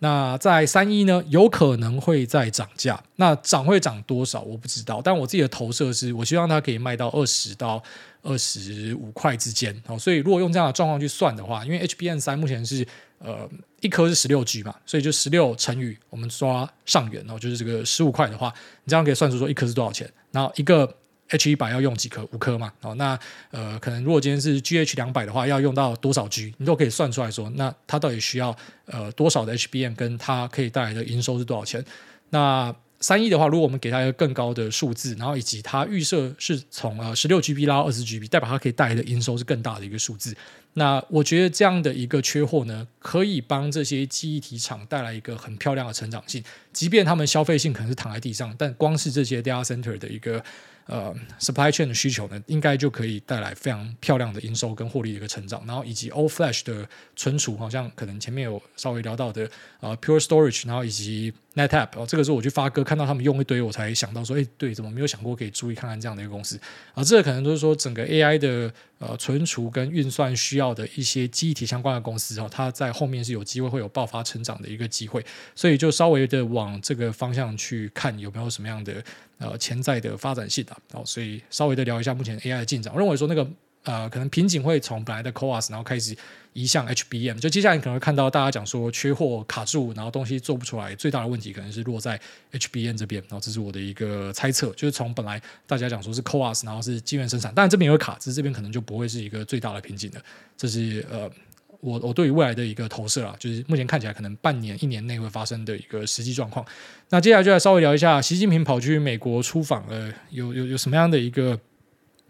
[0.02, 7.82] 那在三一呢，有可能会再涨价，那涨会涨多少我不知道，但我自己的投射是我希望它可以卖到二十到
[8.22, 9.78] 二十五块之间。
[9.86, 12.86] 哦，所以如果用这样的状况去算的话，因为 HBM 三目前是
[13.20, 13.48] 呃
[13.80, 18.52] 一颗是十六 G 嘛，所以就十六乘以我们抓上元，然后就是这个十五块的话，
[18.84, 20.96] 你这样可以算出说一颗是多少钱，然后一个。
[21.32, 22.26] H 一百要用几颗？
[22.32, 22.72] 五颗嘛。
[22.80, 23.16] 哦，那
[23.52, 26.52] 呃，可能如果今天是 GH 两百的话，要用到多少 G？
[26.58, 28.52] 你都可以算出来说，那它到底需要
[28.86, 31.84] 呃多少的 HBM，跟它可以带来的营收是多少钱？
[32.30, 40.36] 那三亿的话，如果我们给它一个更高的数字，然后以及它预设是从呃十六 GB 拉到二十 GB，代表它可以带来的营收是更大的一个数字。
[40.74, 50.42] 那我觉得这样的一个缺货呢，可以帮这些记忆体厂带来一个很漂亮的成长性，即便他们消费性可能是躺在地上，但光是这些 data center 的一个。
[50.86, 55.62] 呃，supply chain 的需求呢，应该就可以带来非常漂亮的营收跟获利的一个成长。
[55.64, 66.58] 然后以及 All Flash 的存储，好像可能前面有稍微聊到的呃 Pure Storage，然后以及 NetApp 哦，这个时候我去发哥看到他们用一堆，我才想到说，哎，对，怎么没有想过可以注意看看这样的一个公司
[66.94, 67.02] 啊？
[67.02, 79.02] 这个可能都是说整个 AI 的呃存储跟运算需要的一些机体相关的公司哦，它在后面是有机会会有爆发成长的一个机会，所以就稍微的往这个方向去看有没有什么样的。
[79.40, 82.92] 呃，潜在的发展性啊，哦，所以稍微的聊一下目前 AI 的进展。
[82.92, 83.42] 我认为说那个
[83.84, 86.16] 呃，可能瓶颈会从本来的 COAS，然后开始
[86.52, 87.38] 移向 HBM。
[87.38, 92.20] 就接下来你可能会看到大家讲说缺货卡住，然后东西做不出来，最大的问题可能是落在
[92.52, 93.22] HBM 这边。
[93.22, 100.22] 然后这是我的一个猜测，就是从本来大家讲说是 COAS，然后是晶圆生产，当然这边有卡，只是这边可能就不会是一个最大的瓶颈的。
[100.56, 101.30] 这是呃。
[101.82, 106.62] 我我对于未来的一个投射啊，就是目前看起来可能半年、一年内会发生的一个实际状况。
[107.08, 111.58] 那接下来就来稍微聊一下，习近平跑去美国出访了，有有有什么样的一个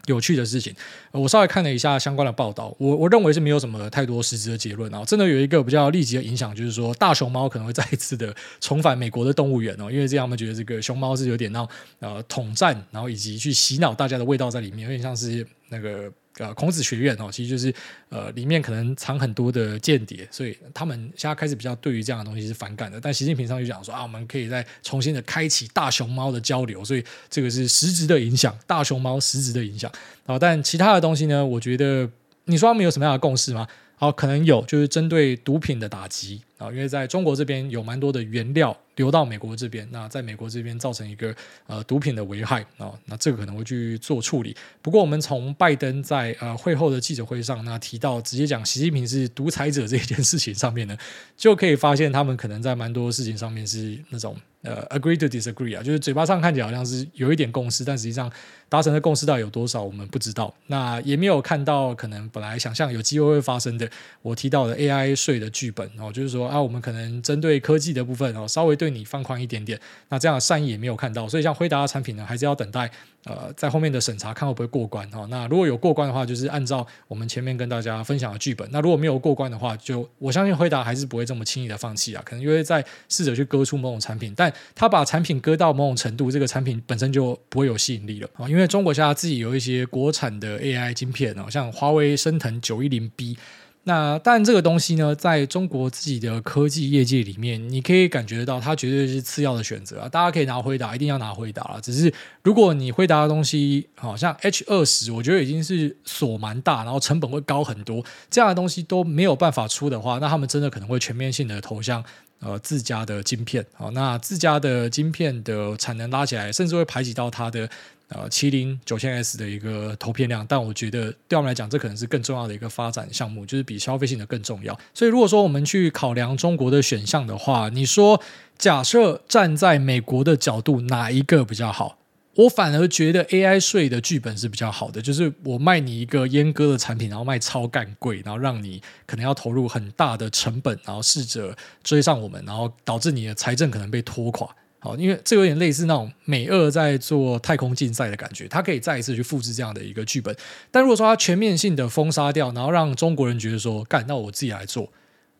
[0.07, 0.73] 有趣的事情？
[1.11, 5.03] 我稍微看了一下相关的报道，我我认为是没有什么太多实质的结论啊。
[5.05, 11.67] 真的有一个比较立即的影响，就是说大熊猫可能会再一次的重返美国的动物园哦，因为这样他们觉得这个熊猫是有点那
[11.99, 16.11] 呃统战，然后以及去洗脑大家的味道在里面，有点像是那个。
[16.37, 17.73] 呃，孔子学院哦，其实就是
[18.09, 22.99] 呃，里面可能藏很多的间谍，所以他们现在开始比较对于这样的东西是反感的。
[23.01, 29.91] 但习近平上去讲说啊，我们可以再重新的开启大熊猫的交流，所以这个是实质的影响，大熊猫实质的影响
[30.25, 30.39] 啊。
[30.39, 32.09] 但其他的东西呢，我觉得
[32.45, 33.67] 你说他们有什么样的共识吗？
[33.97, 38.77] 好，可能有，就是针对毒品的打击啊，因为在中国这边有蛮多的原料。
[38.97, 41.33] 流到美国这边，那在美国这边造成一个
[41.65, 44.55] 呃毒品的危害啊，那这个可能会去做处理。
[44.81, 50.95] 不过我们从拜登在呃会后的记者会上那提到，直接讲习近平是独裁者这件事情上面呢，
[51.37, 58.29] 就可以发现他们可能在蛮多事情上面是那种呃 agree to disagree 啊，就是嘴巴上看起来好像是有一点共识，但实际上
[58.67, 60.53] 达成的共识到底有多少，我们不知道。
[60.67, 63.89] 那也没有看到可能本来想象有机会会发生的，
[64.21, 68.91] 我提到的 AI 税的剧本哦，就是说啊，我们可能针对科技的部分哦，稍微对。
[68.91, 72.91] 你放宽一点点，那这样善意也没有看到，所以像辉达的产品呢，还是要等待
[73.23, 75.25] 呃在后面的审查看会不会过关哈。
[75.29, 88.49] 那如果有过关的话，就是按照我们前面跟大家分享的剧本；那如果没有过关的话，就我相信辉达还是不会这么轻易的放弃啊，可能因为在试着去割出某种产品，但他把产品割到某种程度，这个产品本身就不会有吸引力了啊。
[88.49, 93.37] 因为中国现在自己有一些国产的 AI 晶片哦，像华为升腾九一零 B。
[93.83, 100.07] 那但这个东西呢，在中国自己的科技业界里面，你可以感觉得到，它绝对是次要的选择啊。
[100.07, 101.81] 大家可以拿回答，一定要拿回答了。
[101.81, 102.13] 只是
[102.43, 112.03] 如果你回答的东西，好像 H 二十，我觉得已经是锁蛮大，然后成本会高很多，这样的东西都没有办法出的话，那他们真的可能会全面性的投向
[112.39, 113.65] 呃自家的晶片。
[113.73, 117.67] 好，那自家的晶片的产能拉起来，甚至会排挤到它的。
[118.13, 124.77] 呃，麒麟九千 S 的一个投片量，但我觉得对我们来讲，这可能是更重要的一个发展项目，就是比消费性的更重要。
[124.93, 128.21] 所以，如果说我们去考量中国的选项的话，你说
[128.57, 131.99] 假设站在美国的角度，哪一个比较好？
[132.35, 144.47] 我反而觉得 AI 税的剧本是比较好的，就是我卖你一个阉割的产品，然后卖超干贵，然后让你可能要投入很大的成本，然后试着追上我们，然后导致你的财政可能被拖垮。
[144.83, 150.35] 好，因为这有点类似那种美俄在做太空竞赛的感觉，它可以再一次去复制这样的一个剧本。
[150.71, 154.91] 但如果说它全面性的封杀掉，然后让中国人觉得说，干，那我自己来做，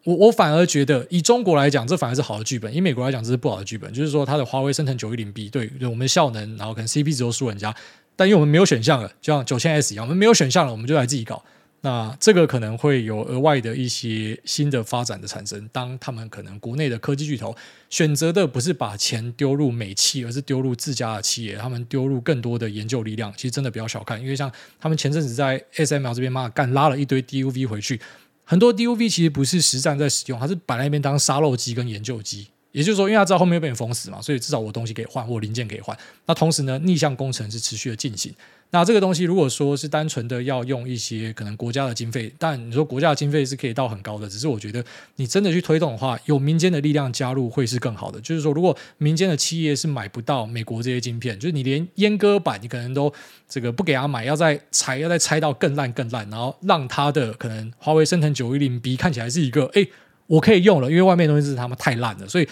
[0.04, 3.92] 我我反而觉得以中国来讲，这反而是好的剧本；以美国来讲，这是不好的剧本。
[3.92, 7.76] 就是说，它的华为生成九一零 B，对，对我们效能，然后可能 CP 值都输人家，
[8.16, 11.44] 但因为我们没有选项了，就像九千 S 一样，我们没有选项了，我们就来自己搞。
[11.84, 15.68] 那这个可能会有额外的一些新的发展的产生。
[15.74, 17.56] 当他们可能国内的科技巨头
[17.90, 23.34] 选择的不是把钱丢入美企，而是丢入自家的企业，他们丢入更多的研究力量。
[23.36, 28.00] 其实真的不要小看，因为像他们前阵子在 SML 这边嘛，干拉了一堆 DUV 回去，
[28.44, 32.50] 很多 DUV 其实不是实战在使用，它是摆在那边当沙漏机跟研究机。
[32.72, 35.98] 也就是说，因为他知道后面会被你封死嘛，所以至少我东西可以换，或零件可以换。
[36.26, 38.34] 那同时呢，逆向工程是持续的进行。
[38.74, 44.82] 那这个东西如果说是单纯的要用一些可能国家的经费，但你说国家的经费是可以到很高的，只是我觉得
[45.18, 48.22] 你真的去推动的话，有民间的力量加入会是更好的。
[48.22, 53.12] 就是说，如果民间的企业是买不到美国这些晶片，就是你连阉割版你可能都
[53.50, 59.86] 这个不给他买，要再拆，要再拆到更烂更烂，然后让他的可能华为升腾九一零 B 看起来是一个哎。
[60.32, 62.48] 我可以用了，因为外面东西是他们太烂了，所以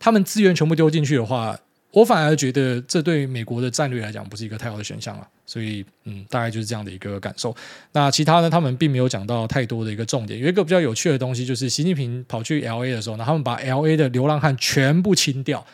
[0.00, 1.54] 他们资源全部丢进去的话，
[1.92, 5.28] 我反而觉得这对美国的战略来讲不是一个太好的选项了。
[5.44, 7.54] 所以，嗯，大概就是这样的一个感受。
[7.92, 10.38] 那其他呢，他们并没有讲到太多的一个重点。
[10.40, 15.64] 有一个比较有趣的东西，就是习近平跑去 LA 的时候，呢他们把 LA 的流浪汉全部清掉。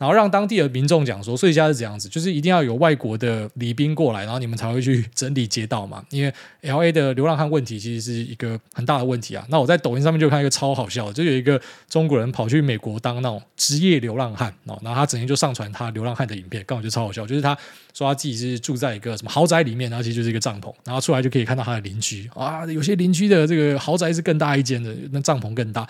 [0.00, 6.02] 然后让当地的民众讲说，所以现在是这样子，就是一定要有外国的礼宾过来，然后你们才会去整理街道嘛。
[6.08, 6.32] 因为
[6.62, 9.44] LA 的流浪汉问题其实是一个很大的问题啊。
[9.50, 17.54] 那我在抖音上面就看一个超好笑的，就有一个中国人跑去美国当那种职业流浪汉哦，然后他整天就上传他流浪汉的影片，刚好就超好笑，就是他
[17.92, 25.86] 说他自己是住在一个什么豪宅里面，然后其实就是一个帐篷，然后出来就可以看到他的邻居啊，有些邻居的这个豪宅是更大一间的，那帐篷更大。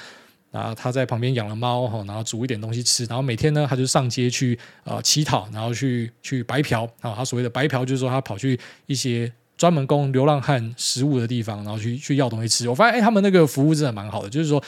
[0.51, 6.85] 然后他在旁边养了猫，然后煮一点东西吃，然后每天呢，他就上街去呃乞讨，然后去去白嫖。
[7.01, 12.69] 啊他所谓的白嫖，就是说他跑去一些专门供流浪汉食物的地方，然后去去要东西吃。
[12.69, 14.63] 我发现，哎，他们那个服务真的蛮好的，就是说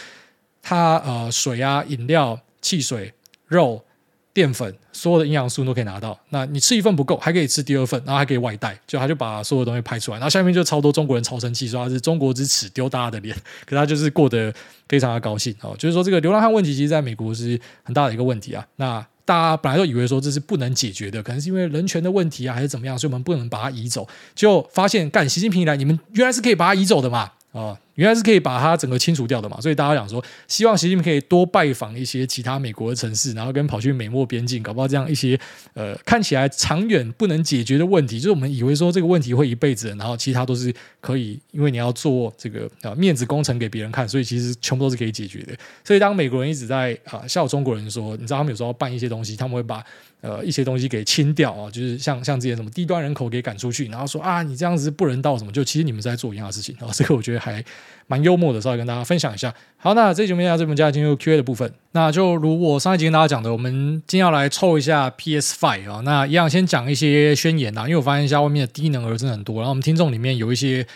[0.62, 3.12] 他呃水啊、饮料、汽水、
[3.46, 3.84] 肉。
[4.34, 6.18] 淀粉，所有的营养素都可以拿到。
[6.30, 8.78] 那你吃一份不够，还可以吃第二份，然后还可以外带。
[8.86, 13.36] 就他就把所有东西拍出来，然后下面就超多中国人超生气，说他是中国之耻，丢大家的脸。
[13.66, 14.52] 可他就是过得
[14.88, 15.76] 非常的高兴哦。
[15.78, 18.66] 就是说这个流浪汉问题，其实在美国是很大的一个问题啊。
[18.76, 24.08] 那大家本来都以为说这是不能解决的，可能是因为人权的问题啊，还是怎么样，所以我们不能把它移走。
[24.34, 27.32] 就发现干习近平以来，你们原来是可以把它移走的嘛。
[27.52, 35.38] 哦，原来是可以把它整个清除掉的嘛，所以大家讲说，希望习近平可以多拜访一些其他美国的城市，然后跟跑去美墨边境，搞不好这样一些
[35.74, 45.52] 呃看起来长远不能解决的问题，就是我们以为说这个问题会一辈子，然后其他都是可以，因为你要做这个啊面子工程给别人看，所以其实全部都是可以解决的。
[45.84, 49.84] 所以当美国人一直在啊笑中国人说，你知道他们有时候办一些东西，他们会把。
[50.22, 56.86] 呃，一些东西给清掉啊，就是像像这些什么低端人口给赶出去，然后说啊，你这样子不人道什么，就其实你们在做一样的事情啊。
[56.92, 57.60] 这个我觉得还
[58.06, 59.52] 蛮幽默的，稍微跟大家分享一下。
[59.76, 61.72] 好，那这节目下这边就进入 Q&A 的部分。
[61.92, 66.00] 那就如我上一集跟大家讲的，我们今天要来凑一下 PS Five 啊。
[66.04, 70.86] 那一样先讲一些宣言啊，因为我发现一下外面的低能儿真的很多，然后我们听众里面有一些。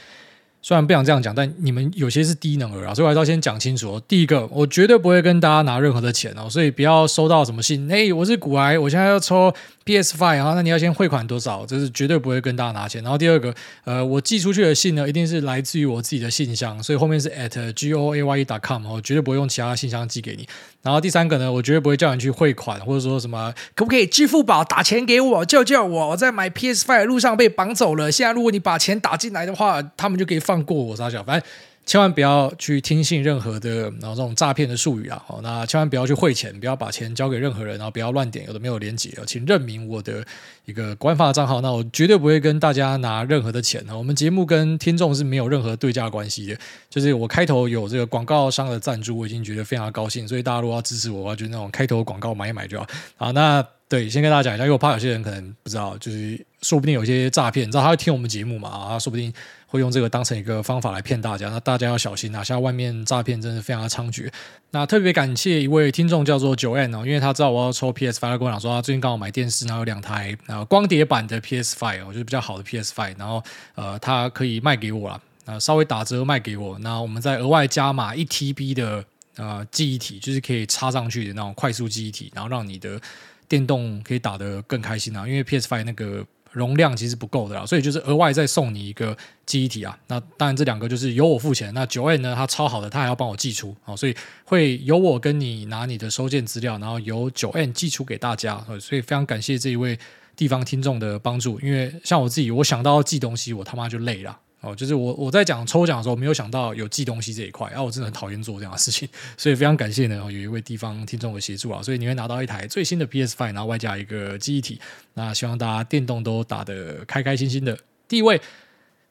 [0.62, 4.02] 虽然不想这样讲，但你们有些是低能儿啊，所以我还是要先讲清楚哦。
[4.08, 11.64] 第一个，我绝对不会跟大家拿任何的钱哦，所以不要收到什么信，哎，我是股癌，我现在要抽 P S Five 啊，那你要先汇款多少？
[11.64, 13.00] 这是绝对不会跟大家拿钱。
[13.02, 20.48] 然后第二个，呃，我寄出去的信呢，一定是来自于我自己的信箱，所以后面是 at g o a y e dot com，我绝对不会用其他信箱寄给你。
[20.86, 26.10] 然后第三个呢，我绝对不会叫你去汇款，或者说什么可不可以支付宝打钱给我，救救我！
[26.10, 28.12] 我在买 PS Five 路上被绑走了。
[28.12, 30.94] 现在如果你把钱打进来的话，他们就可以放过我。
[30.94, 31.48] 傻小，反正
[31.86, 35.22] 千万不要去听信任何的然后这种诈骗的术语啊！
[35.24, 40.26] 好，那千万不要去汇钱，不要把钱交给任何人，然后不要乱点有的没有连结，请认明我的
[40.64, 41.60] 一个官方的账号。
[41.60, 43.84] 那我绝对不会跟大家拿任何的钱。
[43.96, 46.58] 我们节目跟听众是没有任何对价关系的。
[46.90, 50.26] 就是我开头有这个广告商的赞助，我已经觉得非常高兴。
[50.26, 52.86] 所以大家如果要支持我，我就那种开头广告买一买就好。
[53.16, 58.68] 好，那对，先跟大家讲一下，因为我怕有些人可能不知道，就是说不定有些诈骗，你知道他会听我们节目嘛？
[58.68, 59.32] 啊，说不定。
[59.76, 62.42] 会用这个当成一个方法来骗大家，那大家要小心啊！
[62.42, 64.30] 现在外面诈骗真的非常的猖獗。
[64.70, 73.42] 那特别感谢一位听众叫做九 N 哦，因为他知道我要抽 PS5，他跟我讲说他最近刚好买电视，然后有两台呃光碟版的 PS Five，哦，就是比较好的 PS Five，然后
[73.74, 79.04] 呃他可以卖给我了，呃稍微打折卖给我，那我们再额外加码一 TB 的
[79.36, 83.00] 呃记忆体，就是可以插上去的那种快速记忆体，然后让你的
[83.46, 85.28] 电动可以打得更开心啊！
[85.28, 86.24] 因为 PS Five 那个。
[86.56, 89.14] 容量其实不够的啦，所以就是额外再送你一个
[89.44, 89.96] 记忆体啊。
[90.06, 91.72] 那当然这两个就是由我付钱。
[91.74, 98.64] 那九 N 呢，它超好的，它还要帮我寄出啊，所以会由我跟你拿你的收件资料，然后由九 N 寄出给大家。
[98.80, 99.98] 所以非常感谢这一位
[100.34, 104.38] 地方听众的帮助，因为像我自己，我想到要寄东西，我他妈就累了。
[104.60, 114.80] 哦，就是我我在讲抽奖的时候，没有想到有寄东西这一块，然后我真的很讨厌做这样的事情，所以非常感谢呢，有一位地方听众的协助啊，所以你会拿到一台最新的 PS Five，然后外加一个记忆体，
[115.14, 117.78] 那希望大家电动都打得开开心心的。
[118.08, 118.40] 第一位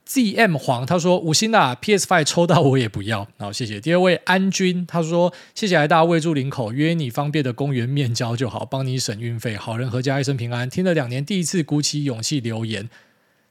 [0.08, 3.28] ZM 黄他说五星啦，PS Five 抽到我也不要。
[3.38, 3.82] 好，谢谢。
[3.82, 10.70] 第二位安君他说谢谢来大位住林口，约你方便的公园面交就好，帮你省运费，好人合家一生平安。
[10.70, 12.88] 听了两年，第一次鼓起勇气留言，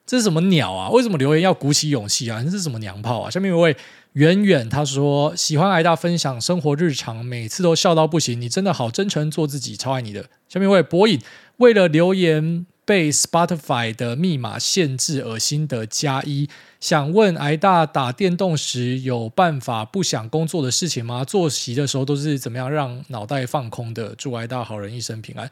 [0.06, 0.90] 这是什么鸟啊？
[0.90, 2.42] 为什么留言要鼓起勇气啊？
[2.42, 3.30] 这是什么娘炮啊？
[3.30, 3.76] 下面一位
[4.12, 10.24] 远远他说喜欢来大分享生活日常，每次都笑到不行，你真的好真诚，做自己，超爱你的。
[10.48, 11.20] 下面一位博影
[11.56, 12.66] 为了留言。
[12.86, 16.50] 被 Spotify 的密码限制，恶心的加一。
[16.80, 21.24] 想问癌大打电动时有办法不想工作的事情吗？
[21.24, 24.14] 作息的时候都是怎么样让脑袋放空的？
[24.16, 25.50] 祝癌大好人一生平安。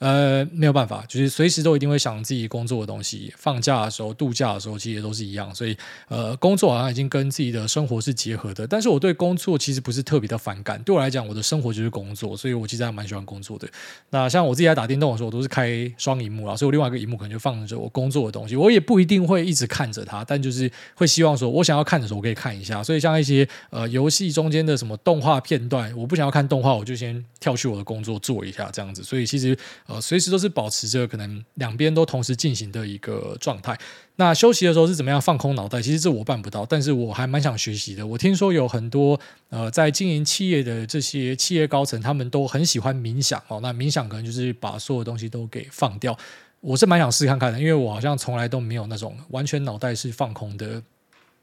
[0.00, 3.32] 呃，没有办法，就是随时都一定会想自己工作的东西。
[3.36, 5.54] 放假的时候、度假的时候，其实也都是一样。
[5.54, 5.74] 所以，
[6.08, 8.66] 呃，工作好像已经跟自己的生活是结合的。
[8.66, 10.82] 但是我对工作其实不是特别的反感。
[10.82, 13.66] 对我来讲，我的生活就是工作，所以我其实还蛮喜欢工作的。
[14.10, 18.56] 那像我自己在打电动的时候，我都是开双萤幕啊，所以我另外一个萤幕可能就放着我工作的东西。
[18.56, 22.82] 我也不一定会一直看着它，但就是会希望说，我想要看的时候，我可以看一下。
[22.82, 29.02] 所以，像一些呃游戏中间的什么动画片段，我不想要看动画，我就先跳去我的工作做一下这样子。
[29.02, 29.56] 所以，其实
[29.86, 30.68] 呃，随时都是保。
[30.74, 33.78] 持着可能两边都同时进行的一个状态。
[34.16, 35.80] 那休息的时候是怎么样放空脑袋？
[35.80, 38.04] 其实这我办不到，但是我还蛮想学习的。
[38.04, 39.20] 我听说有很多
[39.50, 43.60] 呃在经营企业的这些企业高层，他们都很喜欢冥想哦。
[43.60, 46.18] 那冥想可能就是把所有东西都给放掉。
[46.58, 50.82] 我是蛮想试看看的，因为我好像从来都没有那种完全脑袋是放空的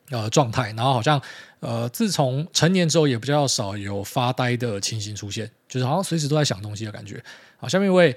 [0.09, 0.73] 呃状态。
[0.73, 1.21] 然后好像
[1.61, 7.23] 呃自从成年之后，也比较少有发呆的情形出现，就是好像随时都在想东西的感觉。
[7.55, 8.13] 好，下面一位。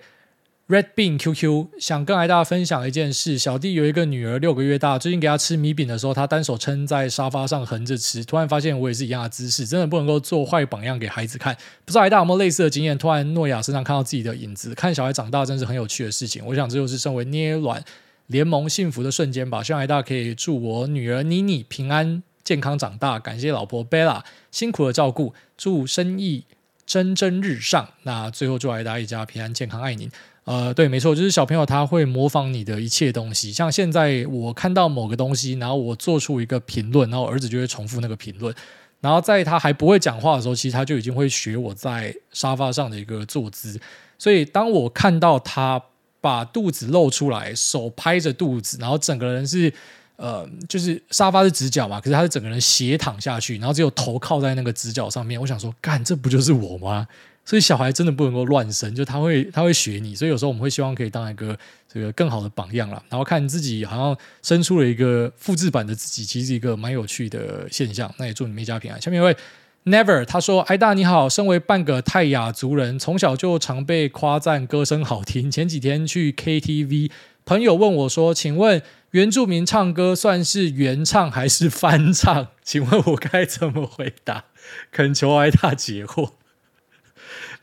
[0.66, 4.98] Red Bean QQ 想跟大家分享一件事：小弟有一个女儿，六个月大。
[4.98, 8.24] 最近给她吃米饼的时候，她单手撑在沙发上横着吃。
[8.24, 11.54] 突然发现我也是一样的姿势，真的不能够做坏榜样给孩子看。
[11.84, 12.96] 不知道大有没有类似的经验？
[12.96, 16.42] 突然诺亚身上看到自己的影子，看小孩长大，真是很有趣的事情。
[16.46, 17.84] 我想这就是身为捏卵
[18.28, 19.62] 联盟幸福的瞬间吧。
[19.62, 23.18] 希望大可以祝我女儿妮妮平安健康长大。
[23.18, 26.44] 感谢老婆 Bella 辛苦的照顾，祝生意
[26.86, 27.90] 蒸蒸日上。
[28.04, 30.10] 那最后祝大一家平安健康，爱您。
[30.44, 33.50] 呃，对，没错，就是小朋友他会模仿你的一切东西。
[33.50, 38.54] 像现在我看到某个东西，然后我做出一个评论，然后儿子就会重复那个评论。
[39.00, 43.80] 然后在他还不会讲话的时候，其实他就已经会学我在沙发上的一个坐姿。
[44.18, 45.82] 所以当我看到他
[46.20, 49.72] 把肚子露出来，手拍着肚子，然后整个人是
[50.16, 55.40] 呃，就是沙发是直角嘛，可是他是整个人斜躺下去，然后只有头靠在那个直角上面。
[55.40, 57.06] 我想说，干，这不就是我吗？
[57.44, 63.02] 所以小孩真的不能够乱生，就他会他会学你，所以有时候我们会希望可以当一个这个更好的榜样啦。
[63.10, 68.12] 然后看自己好像生出了一个复制版的自己，其实是一个蛮有趣的现象。
[68.18, 69.00] 那也祝你们一家平安。
[69.00, 69.36] 下面一位
[69.84, 75.50] Never 他说：“癌大你好，身为半个泰雅族人，从小就常被夸赞歌声好听。
[75.50, 77.10] 前几天去 KTV，
[77.44, 78.80] 朋友问我说：‘请问
[79.10, 84.46] 原住民唱歌算是原唱还是翻唱？’请问我该怎么回答？
[84.90, 86.30] 恳求癌大解惑。”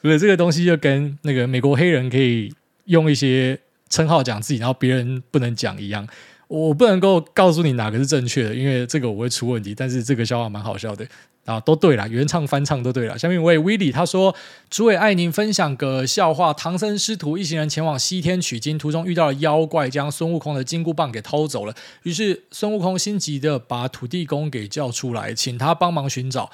[0.02, 2.54] 所以这个东西就跟那个美国黑人可以
[2.86, 6.08] 用一些称号讲自己，然后别人不能讲一样。
[6.48, 9.74] 我不能够告诉你哪个是正确的，因为这个我会出问题。
[9.74, 11.08] 但是这个笑话蛮好笑的
[11.46, 13.18] 啊，都对了，原唱翻唱都对了。
[13.18, 14.36] 下面一位 Willie 他说
[14.70, 16.54] ：“诸位爱您分享个笑话。
[16.54, 21.74] 唐僧师徒一行人前往西天取经，途中遇到了妖怪，将孙悟空的金箍棒给偷走了。
[22.04, 26.52] 于是孙悟空心急的把土地公给叫出来，请他帮忙寻找。”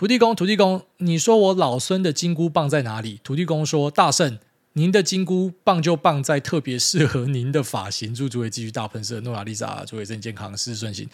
[0.00, 3.20] 土地公，土地公，你说我老孙的金箍棒在哪里？
[3.22, 4.38] 土地公说：“大圣，
[4.72, 11.06] 您的金箍棒就棒在特别适合您的发型。”祝诸位继续大喷射，诺亚丽莎，诸位身体健康，事事顺心。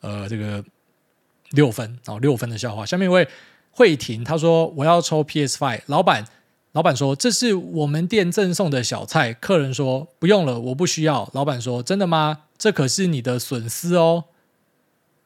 [0.00, 0.64] 呃，这个
[1.50, 2.84] 六分，哦，六分的笑话。
[2.84, 3.28] 下面一位
[3.70, 6.26] 慧婷，他说：“我要抽 PS Five。”老板，
[6.72, 12.46] 老板说：“这是我们店赠送的小菜。”客人说：“不用了，我不需要。”老板说：“真的吗？
[12.58, 14.24] 这可是你的损失哦。”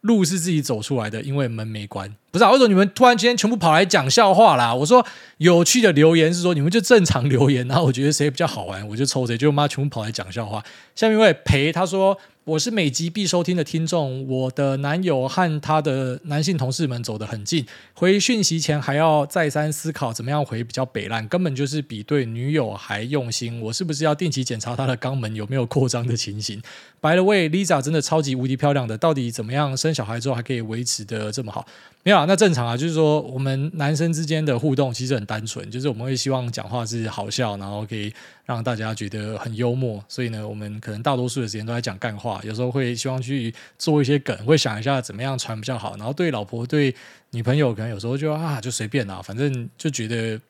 [0.03, 2.15] 路是自己走出来的，因为门没关。
[2.31, 4.75] 不是啊，为什么你们突然间全部跑来讲笑话啦？
[4.75, 5.05] 我说
[5.39, 9.37] 有趣的留言是说你们就正常留言，然后我觉得谁比较好玩，我就抽谁。
[9.37, 10.65] 就妈全部跑来讲笑话。
[10.95, 12.19] 下面一位陪他说。
[12.49, 23.61] 我是每集必收听的听众，我的男友和他的男性同事们走得很近，回讯息前还要再三思考怎么样回比较北烂，根本就是比对女友还用心。
[23.61, 26.63] 我是不是要定期检查他的肛门有没有扩张的情形
[27.03, 31.67] ？By the way，Lisa 真的超级无敌漂亮的，到底怎么样生小孩之后还可以维持的这么好？
[32.09, 38.11] 没有，那正常啊，就是说我们男生之间的互动其实很单纯，就是我们会希望讲话是好笑，然后可以
[38.47, 46.95] 让大家觉得很幽默，所以呢，我们可能大多数的时间都在讲干话，有时候会希望去做一些梗，会想一下怎么样传比较好，然后对老婆对
[47.33, 50.41] 女朋友可能有时候就啊就随便啊，反正就觉得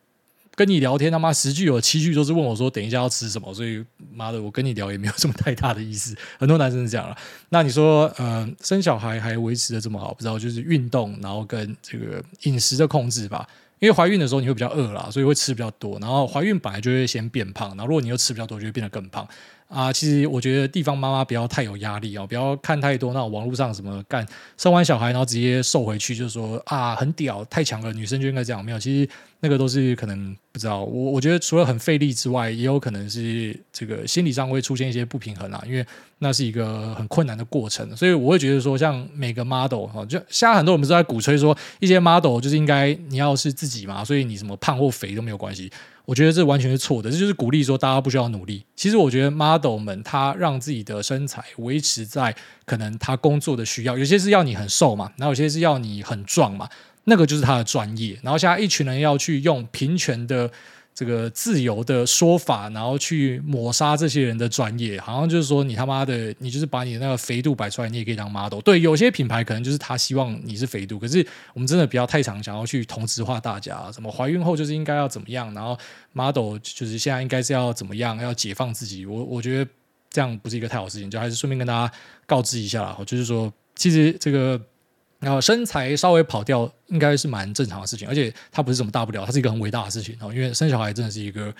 [0.59, 6.17] 跟你聊天，他妈十句有七句都是问我说等一下要吃什么，所以妈的，我跟你聊也没有什么太大的意思。
[6.37, 7.17] 很多男生是这样了。
[7.51, 13.49] 那你说，呃，生小孩还维持的这么好，不知道就是运动，然后跟这个饮食的控制吧。
[13.79, 15.97] 因为怀孕的时候你会比较饿了，所以会吃比较多。
[16.01, 19.25] 然后怀孕本来就会先变胖，然后如果你又吃比较多，就会变得更胖。
[19.69, 28.65] 啊，其实我觉得地方妈妈不要太有压力啊，不要看太多那种网络上什么干生完小孩然后直接瘦回去，就是说啊很屌太强了，女生就应该这样。
[28.65, 29.11] 没有，其实
[29.41, 30.83] 那个都是可能不知道。
[30.83, 35.85] 我我觉得除了很费力之外，也有可能是这个心理上会出现一些不平衡啊，因为
[36.21, 37.95] 那是一个很困难的过程。
[37.95, 45.71] 所以我会觉得说，像每个 model 哈，就现在很多人不是在鼓吹说一些 model 就是应该你要是自己嘛，所以你什么胖或肥都没有关系。
[46.09, 48.65] 我觉得这完全是错的，这就是鼓励说大家不需要努力。
[48.75, 52.35] 其实我觉得 model 们他让自己的身材维持在
[52.65, 56.67] 可能他工作的需要，有些是要你很瘦嘛，然后有些是要你很壮嘛，
[57.05, 58.19] 那个就是他的专业。
[58.23, 60.51] 然后现在一群人要去用平权的。
[60.99, 68.61] 这个自由的说法，然后去抹杀这些人的专业，好像就是说你他妈的，你就是把你的那个肥度摆出来，你也可以当 model。
[68.63, 71.25] 对，有些品牌可能就是他希望你是肥度，可是
[71.55, 75.79] 我们真的不要太常想要去同质化大家，什么怀孕后就是应该要怎么样，然后
[76.15, 79.07] model 就是现在应该是要怎么样，要解放自己。
[79.07, 79.71] 我我觉得
[80.11, 81.95] 这样不是一个太好事情，就还是顺便跟大家
[82.27, 84.61] 告知一下啦，就是说其实这个。
[85.21, 90.33] 然后身材稍微跑掉，应该是蛮正常的事情，而且它不是什么大不了，它是一个很伟大的事情哦。
[90.33, 91.53] 因为生小孩真的是一个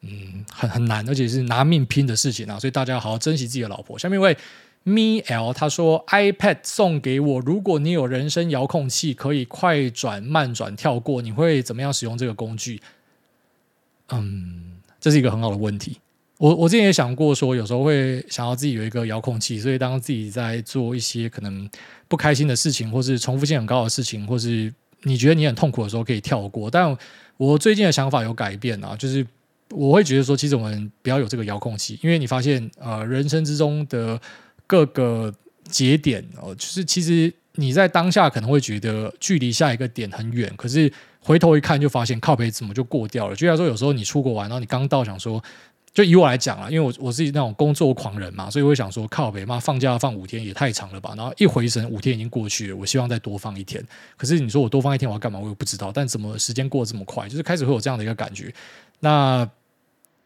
[0.00, 3.98] 嗯很很难，而且是拿命拼的事情啊，所以大家要好好珍惜自己的老婆。
[3.98, 4.36] 下面一位
[4.82, 12.80] Me L 他说：iPad 送给我，如果你有人生遥控器，可以快转、慢转、跳过，你会怎么样使用这个工具？
[14.10, 16.00] 嗯，这是一个很好的问题。
[16.38, 21.68] 我我之前也想过说，有时候会想要自己有一个遥控器，所以当自己在做一些可能
[22.08, 24.72] 不开心的事情，或是重复性很高的事情，或是
[25.04, 26.70] 你觉得你很痛苦的时候，可以跳过。
[26.70, 26.94] 但
[27.38, 29.26] 我最近的想法有改变啊，就是
[29.70, 34.20] 我会觉得说，其实我们不要有这个遥控器，因为你发现呃，人生之中的
[34.66, 35.32] 各个
[35.70, 43.34] 节点哦，就是其实你在当下可能会觉得距离下一个点很远，可是回头一看就发现靠北怎么就过掉了。
[43.34, 45.42] 就像说有时候你出国玩，然后你刚到想说。
[45.96, 51.14] 就以我来讲啊，因为我我是那种工作狂人嘛，所以我想说，靠北妈放假放五天也太长了吧。
[51.16, 53.82] 然后一回神，五天已经过去了，我希望再多放一天。
[54.14, 55.38] 可是你说我多放一天我要干嘛？
[55.38, 55.90] 我也不知道。
[55.90, 57.26] 但怎么时间过得这么快？
[57.26, 58.52] 就是开始会有这样的一个感觉。
[59.00, 59.48] 那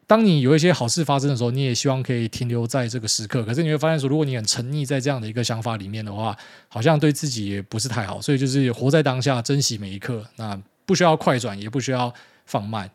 [0.09, 3.45] 当你有一些好事发生的时候，你也希望可以停留在这个时刻。
[3.45, 8.21] 可是你会发现说，如果你很沉溺在这样的一个想法里面的话，好像对自己也不是太好。
[8.21, 10.27] 所以就是活在当下，珍惜每一刻。
[10.35, 12.13] 那不需要快转，也不需要
[12.45, 12.91] 放慢。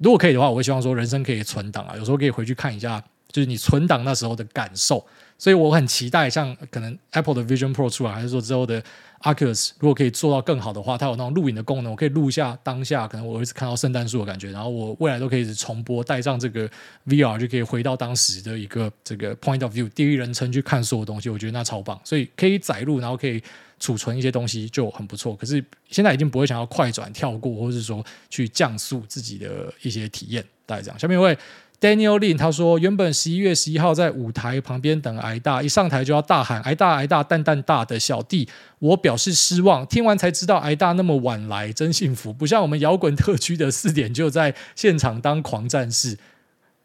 [0.00, 5.04] 如果可以的话，我会希望说人生可以存档啊，有时候可以回去看一下，就是你存档那时候的感受。
[5.36, 8.82] 所以我很期待，像可能 Apple 的 Vision Pro 出来，还是说之后的
[9.22, 16.68] Oculus 如果可以做到更好的话，它有那种录影的功能，我可以录一下当下可能我一直看到圣诞树的感觉，然后我未来都可以重播，带上这个
[17.06, 21.98] VR 就可以回到当时的一个这个 Point of View 第一人称去看所有东西，我觉得那超棒。
[22.04, 23.42] 所以可以载入，然后可以。
[23.80, 30.98] 储存一些东西就很不错，可是现在已经不会想要快转跳过，或者是说去降速自己的一些体验，大概这样。
[30.98, 31.36] 下面一位
[31.80, 38.46] Daniel Lin 他说，原本十一月十一号在舞台旁边等挨大，一上台就要大喊挨大挨大蛋蛋大的小弟，
[38.80, 39.86] 我表示失望。
[39.86, 46.18] 听完才知道挨大那么晚来，真幸福，不像我们摇滚特区的四点就在现场当狂战士。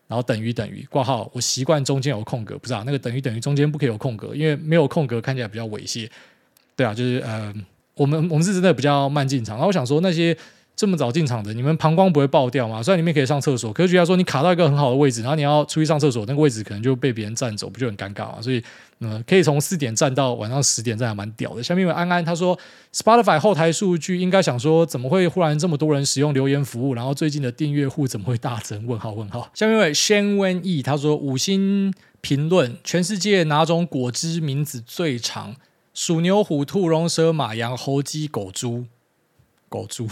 [0.07, 2.83] 然后等于等于挂号，我习惯中间有空格，不是啊？
[2.85, 6.07] 那个等于等于中间不可以有空格，因为没有空格看起来比较猥亵。
[6.76, 7.53] 对啊，就是呃，
[7.95, 9.55] 我们我们是真的比较慢进场。
[9.55, 10.36] 然后我想说，那些
[10.76, 12.84] 这么早进场的，你们膀胱不会爆掉吗？
[12.84, 18.41] 虽然里面可以上厕所，可是觉得说你卡到一个很好的位置，然后你要出去上厕所，那个位置可能就被别人占走，不就很尴尬吗？
[18.41, 18.61] 所以，
[18.99, 21.63] 呃，可以从四点站到晚上十点，站还蛮屌的。
[21.63, 22.59] 下面有安安他说
[22.93, 26.93] ，Spotify 后台数据应该想说，怎么会忽然这么多人使用留言服务？
[26.93, 28.86] 然后最近的订阅户怎么会大增？
[28.86, 29.49] 问号问号。
[29.53, 35.55] 下面有 Shen Wen Yi 他说，五星评论：全世界哪种果汁名字最长？
[35.95, 38.85] 鼠、牛、虎、兔、龙、蛇、马、羊、猴、鸡、狗、猪、
[39.69, 40.09] 狗、猪，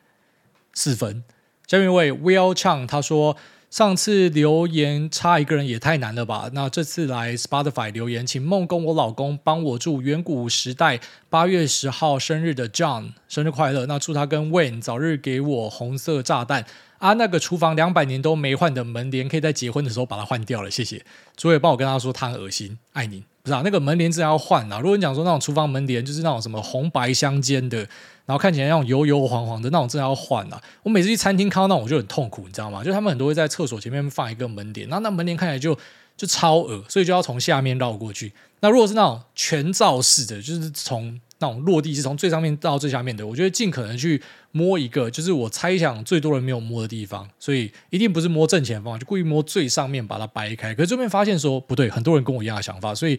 [0.72, 1.22] 四分。
[1.66, 3.36] 下面一位 Will Chang 他说
[3.68, 6.48] ：“上次留言差一个人也太难了吧？
[6.54, 10.98] 那这次来 Spotify 留言，请梦工我老公帮我祝远古时代
[11.28, 13.84] 八月十号生日的 John 生日快乐。
[13.84, 16.64] 那祝他跟 Wayne 早日给我红色炸弹
[16.96, 17.12] 啊！
[17.12, 21.04] 那个厨房两百年都没换的门帘，可以在结婚的时候把它换掉了，谢谢。
[21.36, 24.78] 诸位帮我跟他说，他很恶心，爱你。”是啊，那个门帘真的要换啊！
[24.78, 27.78] 如果你讲说那种厨房门帘，就是那种什么红白相间的，
[28.24, 30.62] 然后看起来那种油油黄黄的那种，真的要换啊！
[30.84, 32.84] 我每次去餐厅看到那种，我就很痛苦，你知道吗？
[32.84, 35.76] 就他们很多会在厕所前面放一个门帘，然后那门帘看起来就
[36.16, 38.32] 就超恶，所以就要从下面绕过去。
[38.60, 44.22] 那如果是那种全罩式的，就是从那种落地是从最上面到最下面的，我觉得尽可能去
[44.52, 50.74] 摸一个，就是我猜想最多人没有摸的地方，所以一定不是摸正前方，就故意摸最上面把它掰开。
[50.74, 53.18] 可是这边发现说不对，很多人跟我一样的想法，所以。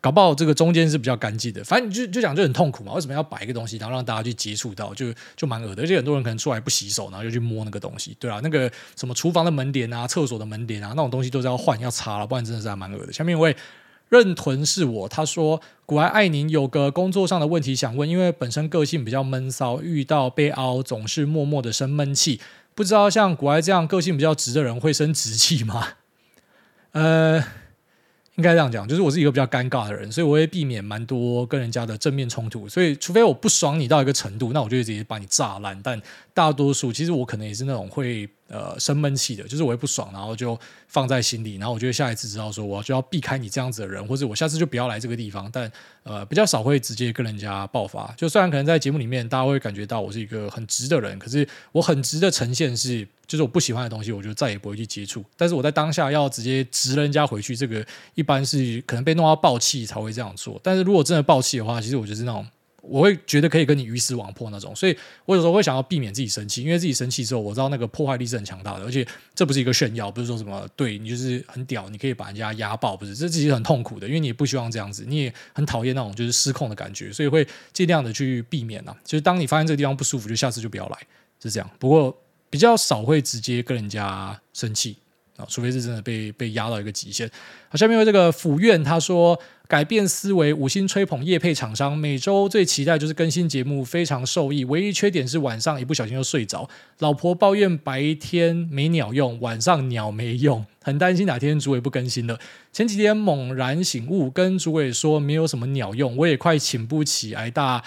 [0.00, 2.92] 搞不好这个中间是比较干净的，反正就就讲就很痛苦嘛。
[2.94, 5.82] 为什么要摆一个东西，然后让大家去接触到，就就蛮恶的。
[5.82, 13.12] 而且很多人可能出来不洗手，然后就去摸那个东西，对啊，那个什么厨房的门帘啊、厕所的门帘啊，那种东西都是要换要擦了，不然真的是还蛮恶的。
[13.12, 13.54] 下面一位
[14.08, 22.40] 认屯是我，他说：“股癌爱您，有个工作上的问题想问，因为本身个性比较闷骚，遇到被凹总是默默的生闷气，
[22.74, 25.88] 不知道像股癌这样个性比较直的人会生直气吗？”
[26.92, 27.44] 呃。
[28.36, 32.68] 应该这样讲，就是我是一个比较尴尬的人，所以我会避免蛮多跟人家的正面冲突。
[32.68, 35.78] 所以，除非我不爽你到一个程度，那我就直接把你炸烂。
[35.82, 36.00] 但
[36.32, 38.28] 大多数，其实我可能也是那种会。
[38.52, 45.48] 呃，生闷气的，就是我会不爽，然后就放在心里，然后我就会下一次知道说，我就要避开你这样子的人，或者我下次就不要来这个地方。
[45.50, 45.72] 但
[46.02, 48.12] 呃，比较少会直接跟人家爆发。
[48.14, 55.24] 就虽然可能在节目里面，大家会感觉到我是一个很直的人，可是我很直的呈现是，就是我不喜欢的东西，我就再也不会去接触。
[55.34, 57.82] 但是我在当下要直接直人家回去，这个
[58.14, 60.60] 一般是可能被弄到爆气才会这样做。
[60.62, 62.46] 但是如果真的爆气的话，其实我就是那种。
[62.82, 78.96] 我会觉得可以跟你鱼死网破那种，所以我有时候会想要避免自己生气，因为自己生气之后，我知道那个破坏力是很强大的，而且这不是一个炫耀，不是说什么对你就是很屌，你可以把人家压爆，不是，这其实很痛苦的，因为你也不希望这样子，你也很讨厌那种就是失控的感觉，所以会尽量的去避免啊。
[79.04, 80.98] 就是当你发现这个地方不舒服，就下次就不要来，
[81.40, 81.70] 是这样。
[81.78, 82.16] 不过
[82.50, 84.96] 比较少会直接跟人家生气。
[85.36, 87.30] 啊除非是真的被被压到一个极限。
[87.68, 94.64] 好，下面为这个府院他说，改变思维，五星吹捧业配厂商，每周最期待就是更新节目，非常受益。
[94.66, 96.68] 唯一缺点是晚上一不小心就睡着，
[96.98, 102.38] 老婆抱怨白天没鸟用，晚上鸟没用，很担心哪天主委不更新了。
[102.72, 107.82] 前几天猛然醒悟，跟主委说没有什么鸟用，我也快请不起挨大。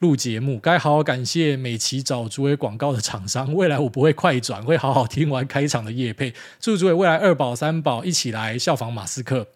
[0.00, 6.32] 录节目该好好感谢美琪找主委广告的厂商，未来我不会快转，会好好听完开场的夜配。
[6.58, 9.46] 祝主委未来二宝三宝一起来效仿马斯克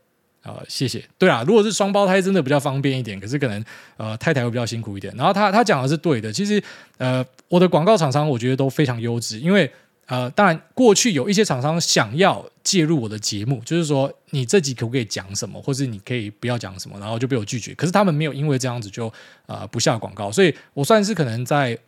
[0.43, 1.03] 啊、谢谢。
[1.17, 3.65] 对啊，如果是双胞胎，真的比较方便一点，可是可能
[3.97, 5.15] 呃太太会比较辛苦一点。
[5.17, 6.63] 然后他他讲的是对的，其实
[6.99, 9.71] 呃我的广告厂商我觉得都非常优质，因为。
[10.07, 17.75] 呃，当然，过去有一些厂商想要介入我的节目，就是说你这集可不可以讲什么，或是你可以不要讲什么，然后就被我拒绝。
[17.75, 19.13] 可是他们没有因为这样子就
[19.47, 21.79] 呃不下广告，所以我算是可能在。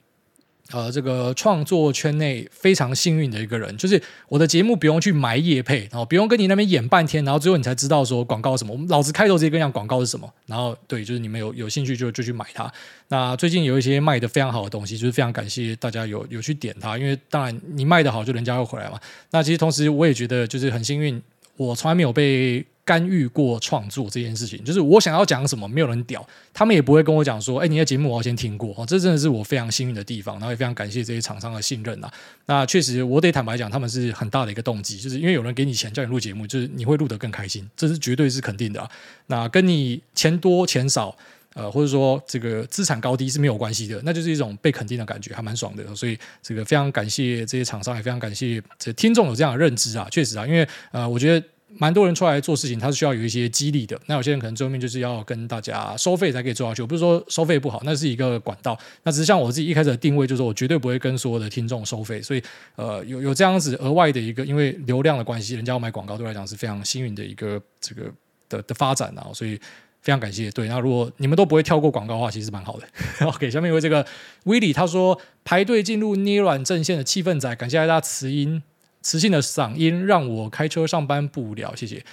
[0.72, 8.72] 呃，这个创作圈内非常幸运的一个人，就是我的节目不用去买业配，然后不用跟你那边演半天，然后最后你才知道说广告什么。
[8.72, 12.68] 我们老子开头直接跟你讲广告是什么，然后对，就是你们有有兴趣就就去买它。
[13.08, 18.98] 那最近有一些卖的非常好的东西，就是非常感谢大家有有去点它，因为当然你卖的好，就人家会回来嘛。
[19.30, 21.22] 那其实同时我也觉得就是很幸运，
[21.56, 22.66] 我从来没有被。
[22.86, 26.24] 干预过创作这件事情，就是我想要讲什么，没有人屌，
[26.54, 32.08] 他们也不会跟我讲说，哎，你的节目我要先听过哦，这真的是我非常幸运的地方，然后也非常感谢这些厂商的信任呐。
[32.46, 38.88] 那确实，我得坦白讲，他们是很大的一个动机，就是因为有人给你钱叫你录节目，就是你会录得更开心，这是绝对是肯定的啊。
[39.26, 41.12] 那跟你钱多钱少，
[41.54, 45.82] 呃，或者说这个资产高低是没有关系的，那就是一种被肯定的感觉，还蛮爽的。
[45.96, 51.44] 所以这个非常感谢这些厂商，也非常感谢这听众有这样的认知啊，确实啊，因为呃，我觉得。
[51.78, 53.98] 蛮多人出来做事情，他是需要有一些激励的。
[54.06, 56.82] 那有些人可能最后面就是要跟大家收费才可以做下去。
[56.82, 58.78] 我不是说收费不好，那是一个管道。
[59.02, 62.20] 那只是像我自己一开始的定位，就是我绝对不会跟所有的听众收费。
[62.22, 62.42] 所以，
[62.76, 68.10] 呃，有有这样子额外的一个，因为流量的关系，人家要买广告，对我来讲是非常幸运的一个这个
[68.48, 69.28] 的的发展啊。
[69.34, 69.56] 所以
[70.02, 70.50] 非常感谢。
[70.52, 72.86] 对，那如果你们都不会跳过广告的话，其实蛮好的。
[73.26, 74.06] OK，下面一位这个
[74.44, 78.62] 威利他说排队进入捏软阵线的气氛仔，感谢大家慈音。
[79.06, 82.04] 磁性的嗓音让我开车上班不无聊，谢谢。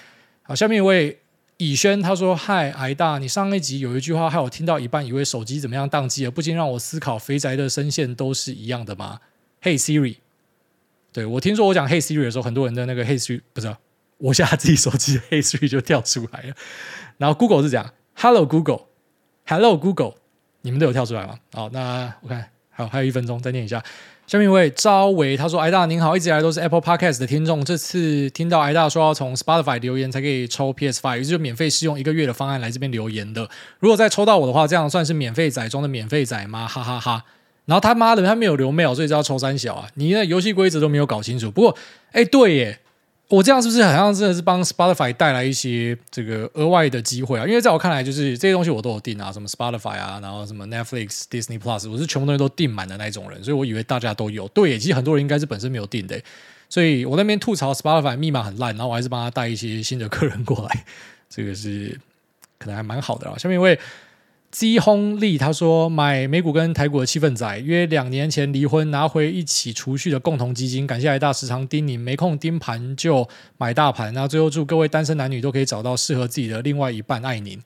[0.43, 1.21] 好，下面一位
[1.57, 9.21] 以轩他说：“嗨，癌大，你上一集有一句话害我听到一半，以为手机怎么样宕机了，不禁让我思考，肥宅的声线都是一样的吗
[9.63, 10.17] ？”Hey Siri，
[11.11, 13.79] 对，我听说我讲 Hey Siri 的时候，很多人的那个 Hey Siri 不知道，
[14.19, 16.53] 我下自己手机 Hey Siri 就跳出来了。
[17.17, 20.13] 然后 Google 是讲 Hello Google，Hello Google，
[20.61, 21.39] 你们都有跳出来吗？
[21.53, 23.83] 好，那我看还有还有一分钟，再念一下。
[24.25, 33.47] 下面一位朝维他说：“艾大您好，一直以来都是 Apple Podcast 的听众，这次听到艾大说要从 Spotify 留言才可以抽 PS Five，于是就免费试用一个月的方案来这边留言的。
[33.79, 36.65] 如果再抽到我的话，这样算是免费仔中的免费仔吗？
[36.65, 37.25] 哈哈哈，哈！
[37.65, 39.87] 然后他妈的他没有留 mail，所以就要抽三小啊！
[39.95, 41.51] 你那游戏规则都没有搞清楚。
[41.51, 41.77] 不过，
[42.13, 42.79] 哎，对耶。”
[43.29, 47.47] 我这样是不是好像真的是帮 Spotify 带来一些这个额外的机会啊？
[47.47, 54.47] 因为在我看来，就是这些东西我都有订啊，什么 Spotify 啊，然后什么 Netflix、Disney Plus，我是全部东西都订满的那种人，所以我以为大家都有。
[54.49, 56.21] 对，其实很多人应该是本身没有订的，
[56.69, 60.85] 所以我那边吐槽 Spotify 密码很烂，然后我还是帮他带一些新的客人过来，
[61.27, 61.99] 这个是
[62.59, 63.35] 可能还蛮好的啊。
[63.37, 63.79] 下面一位
[64.53, 73.27] 基轰利他说买美股跟台股的气氛仔，约两年前离婚拿回一起储蓄的共同基金，感谢来大时常叮咛，没空盯盘就
[73.57, 74.13] 买大盘。
[74.13, 77.59] 那最后祝各位单身男女都可以找到适合自己的另外一半，爱您。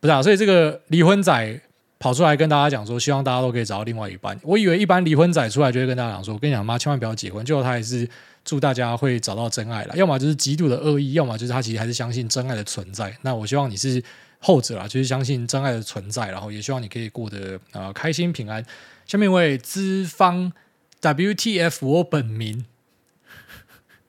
[0.00, 1.60] 不是啊，所以这个离婚仔
[2.00, 4.36] 跑出来跟大家讲说，希望大家都可以找到另外一半。
[4.42, 7.46] 我以为一般离婚仔出来就会跟大家讲说，我跟你讲妈，千万不要结婚。
[7.46, 8.08] 最后他还是
[8.44, 13.16] 祝大家会找到真爱了，要么就是极度的恶意，要么就是他其实还是相信真爱的存在。
[13.22, 14.02] 那我希望你是。
[14.44, 18.62] 后者啊，就是相信真爱的存在，然后也希望你可以过得啊、呃、开心平安。
[19.06, 20.52] 下面一位资方
[21.00, 22.64] WTF，我本名，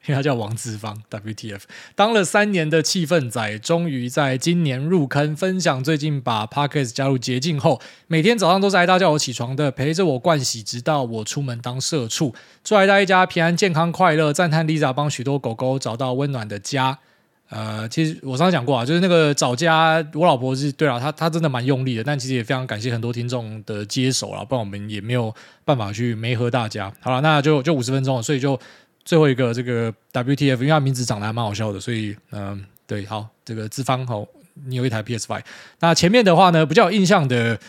[0.05, 1.61] 因 为他叫王资方 WTF，
[1.95, 12.33] 当了三年的气氛仔，终于在今年入坑，分享最近把 Podcast 加入捷径后，每天早上都是来大叫我起床的，陪着我盥洗，直到我出门当社畜。
[12.63, 16.99] 祝来大一家平安健康快乐，赞叹 Lisa 帮许多狗狗找到温暖的家。
[17.49, 25.33] 呃，其实我上次讲过啊，就是那个找家，我老婆是对啊，她她真的蛮用力的，但其实也非常感谢很多听众的接手啊，不然我们也没有
[25.63, 26.91] 办法去没和大家。
[26.99, 28.59] 好了，那就就五十分钟了，所以就
[29.05, 34.25] 最后一个这个 WTF，因为他名字长得还蛮好笑的，所以嗯、对，好，这个资方好，
[34.65, 35.41] 你有一台 PSY，
[35.79, 37.59] 那前面的话呢，比较有印象的，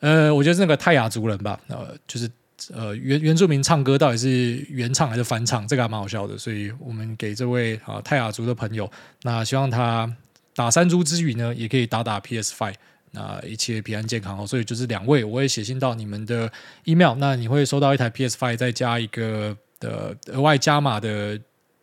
[0.00, 2.30] 呃，我觉得是那个泰雅族人吧，呃，就是。
[2.72, 5.66] 呃，原原住民唱歌到底是原唱还是翻唱？
[5.66, 8.90] 这个还蛮好笑的，所以我们给这位啊泰雅族的朋友，
[9.22, 10.10] 那希望他
[10.54, 12.74] 打山猪之余呢，也可以打打 PS Five，
[13.10, 14.46] 那一切平安健康哦。
[14.46, 16.50] 所以就是两位，我会写信到你们的
[16.84, 21.38] email，那你会收到一台 PS Five，再加一个的额外加码的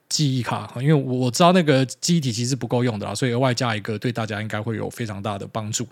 [0.10, 5.88] 记忆卡，因为我我知道那个记忆体其实不够用的啦，所以额外加一个，对大家应该会有非常大的帮助。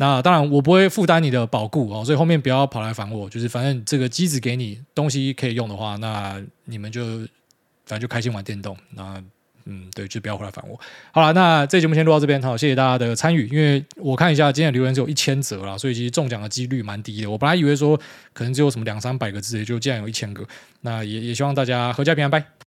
[0.00, 3.28] 那当然，我不会负担你的保固哦，所以后面不要跑来烦我。
[3.28, 7.18] 就是反正这个机子给你东西可以用的话，那你们就
[7.84, 8.76] 反正就开心玩电动。
[8.94, 9.20] 那
[9.64, 10.78] 嗯，对，就不要回来烦我。
[11.10, 13.48] 好了，那这节目先录到这边，好，谢谢大家的参与。
[13.48, 17.26] 因为我看一下今天的留言只有一千则了，所以其实中奖的几率蛮低的。
[17.28, 17.94] 我本来以为说
[18.32, 20.46] 可能只有什么两三百个字，也就竟然有一千个。
[20.82, 22.57] 那也也希望大家阖家平安，拜。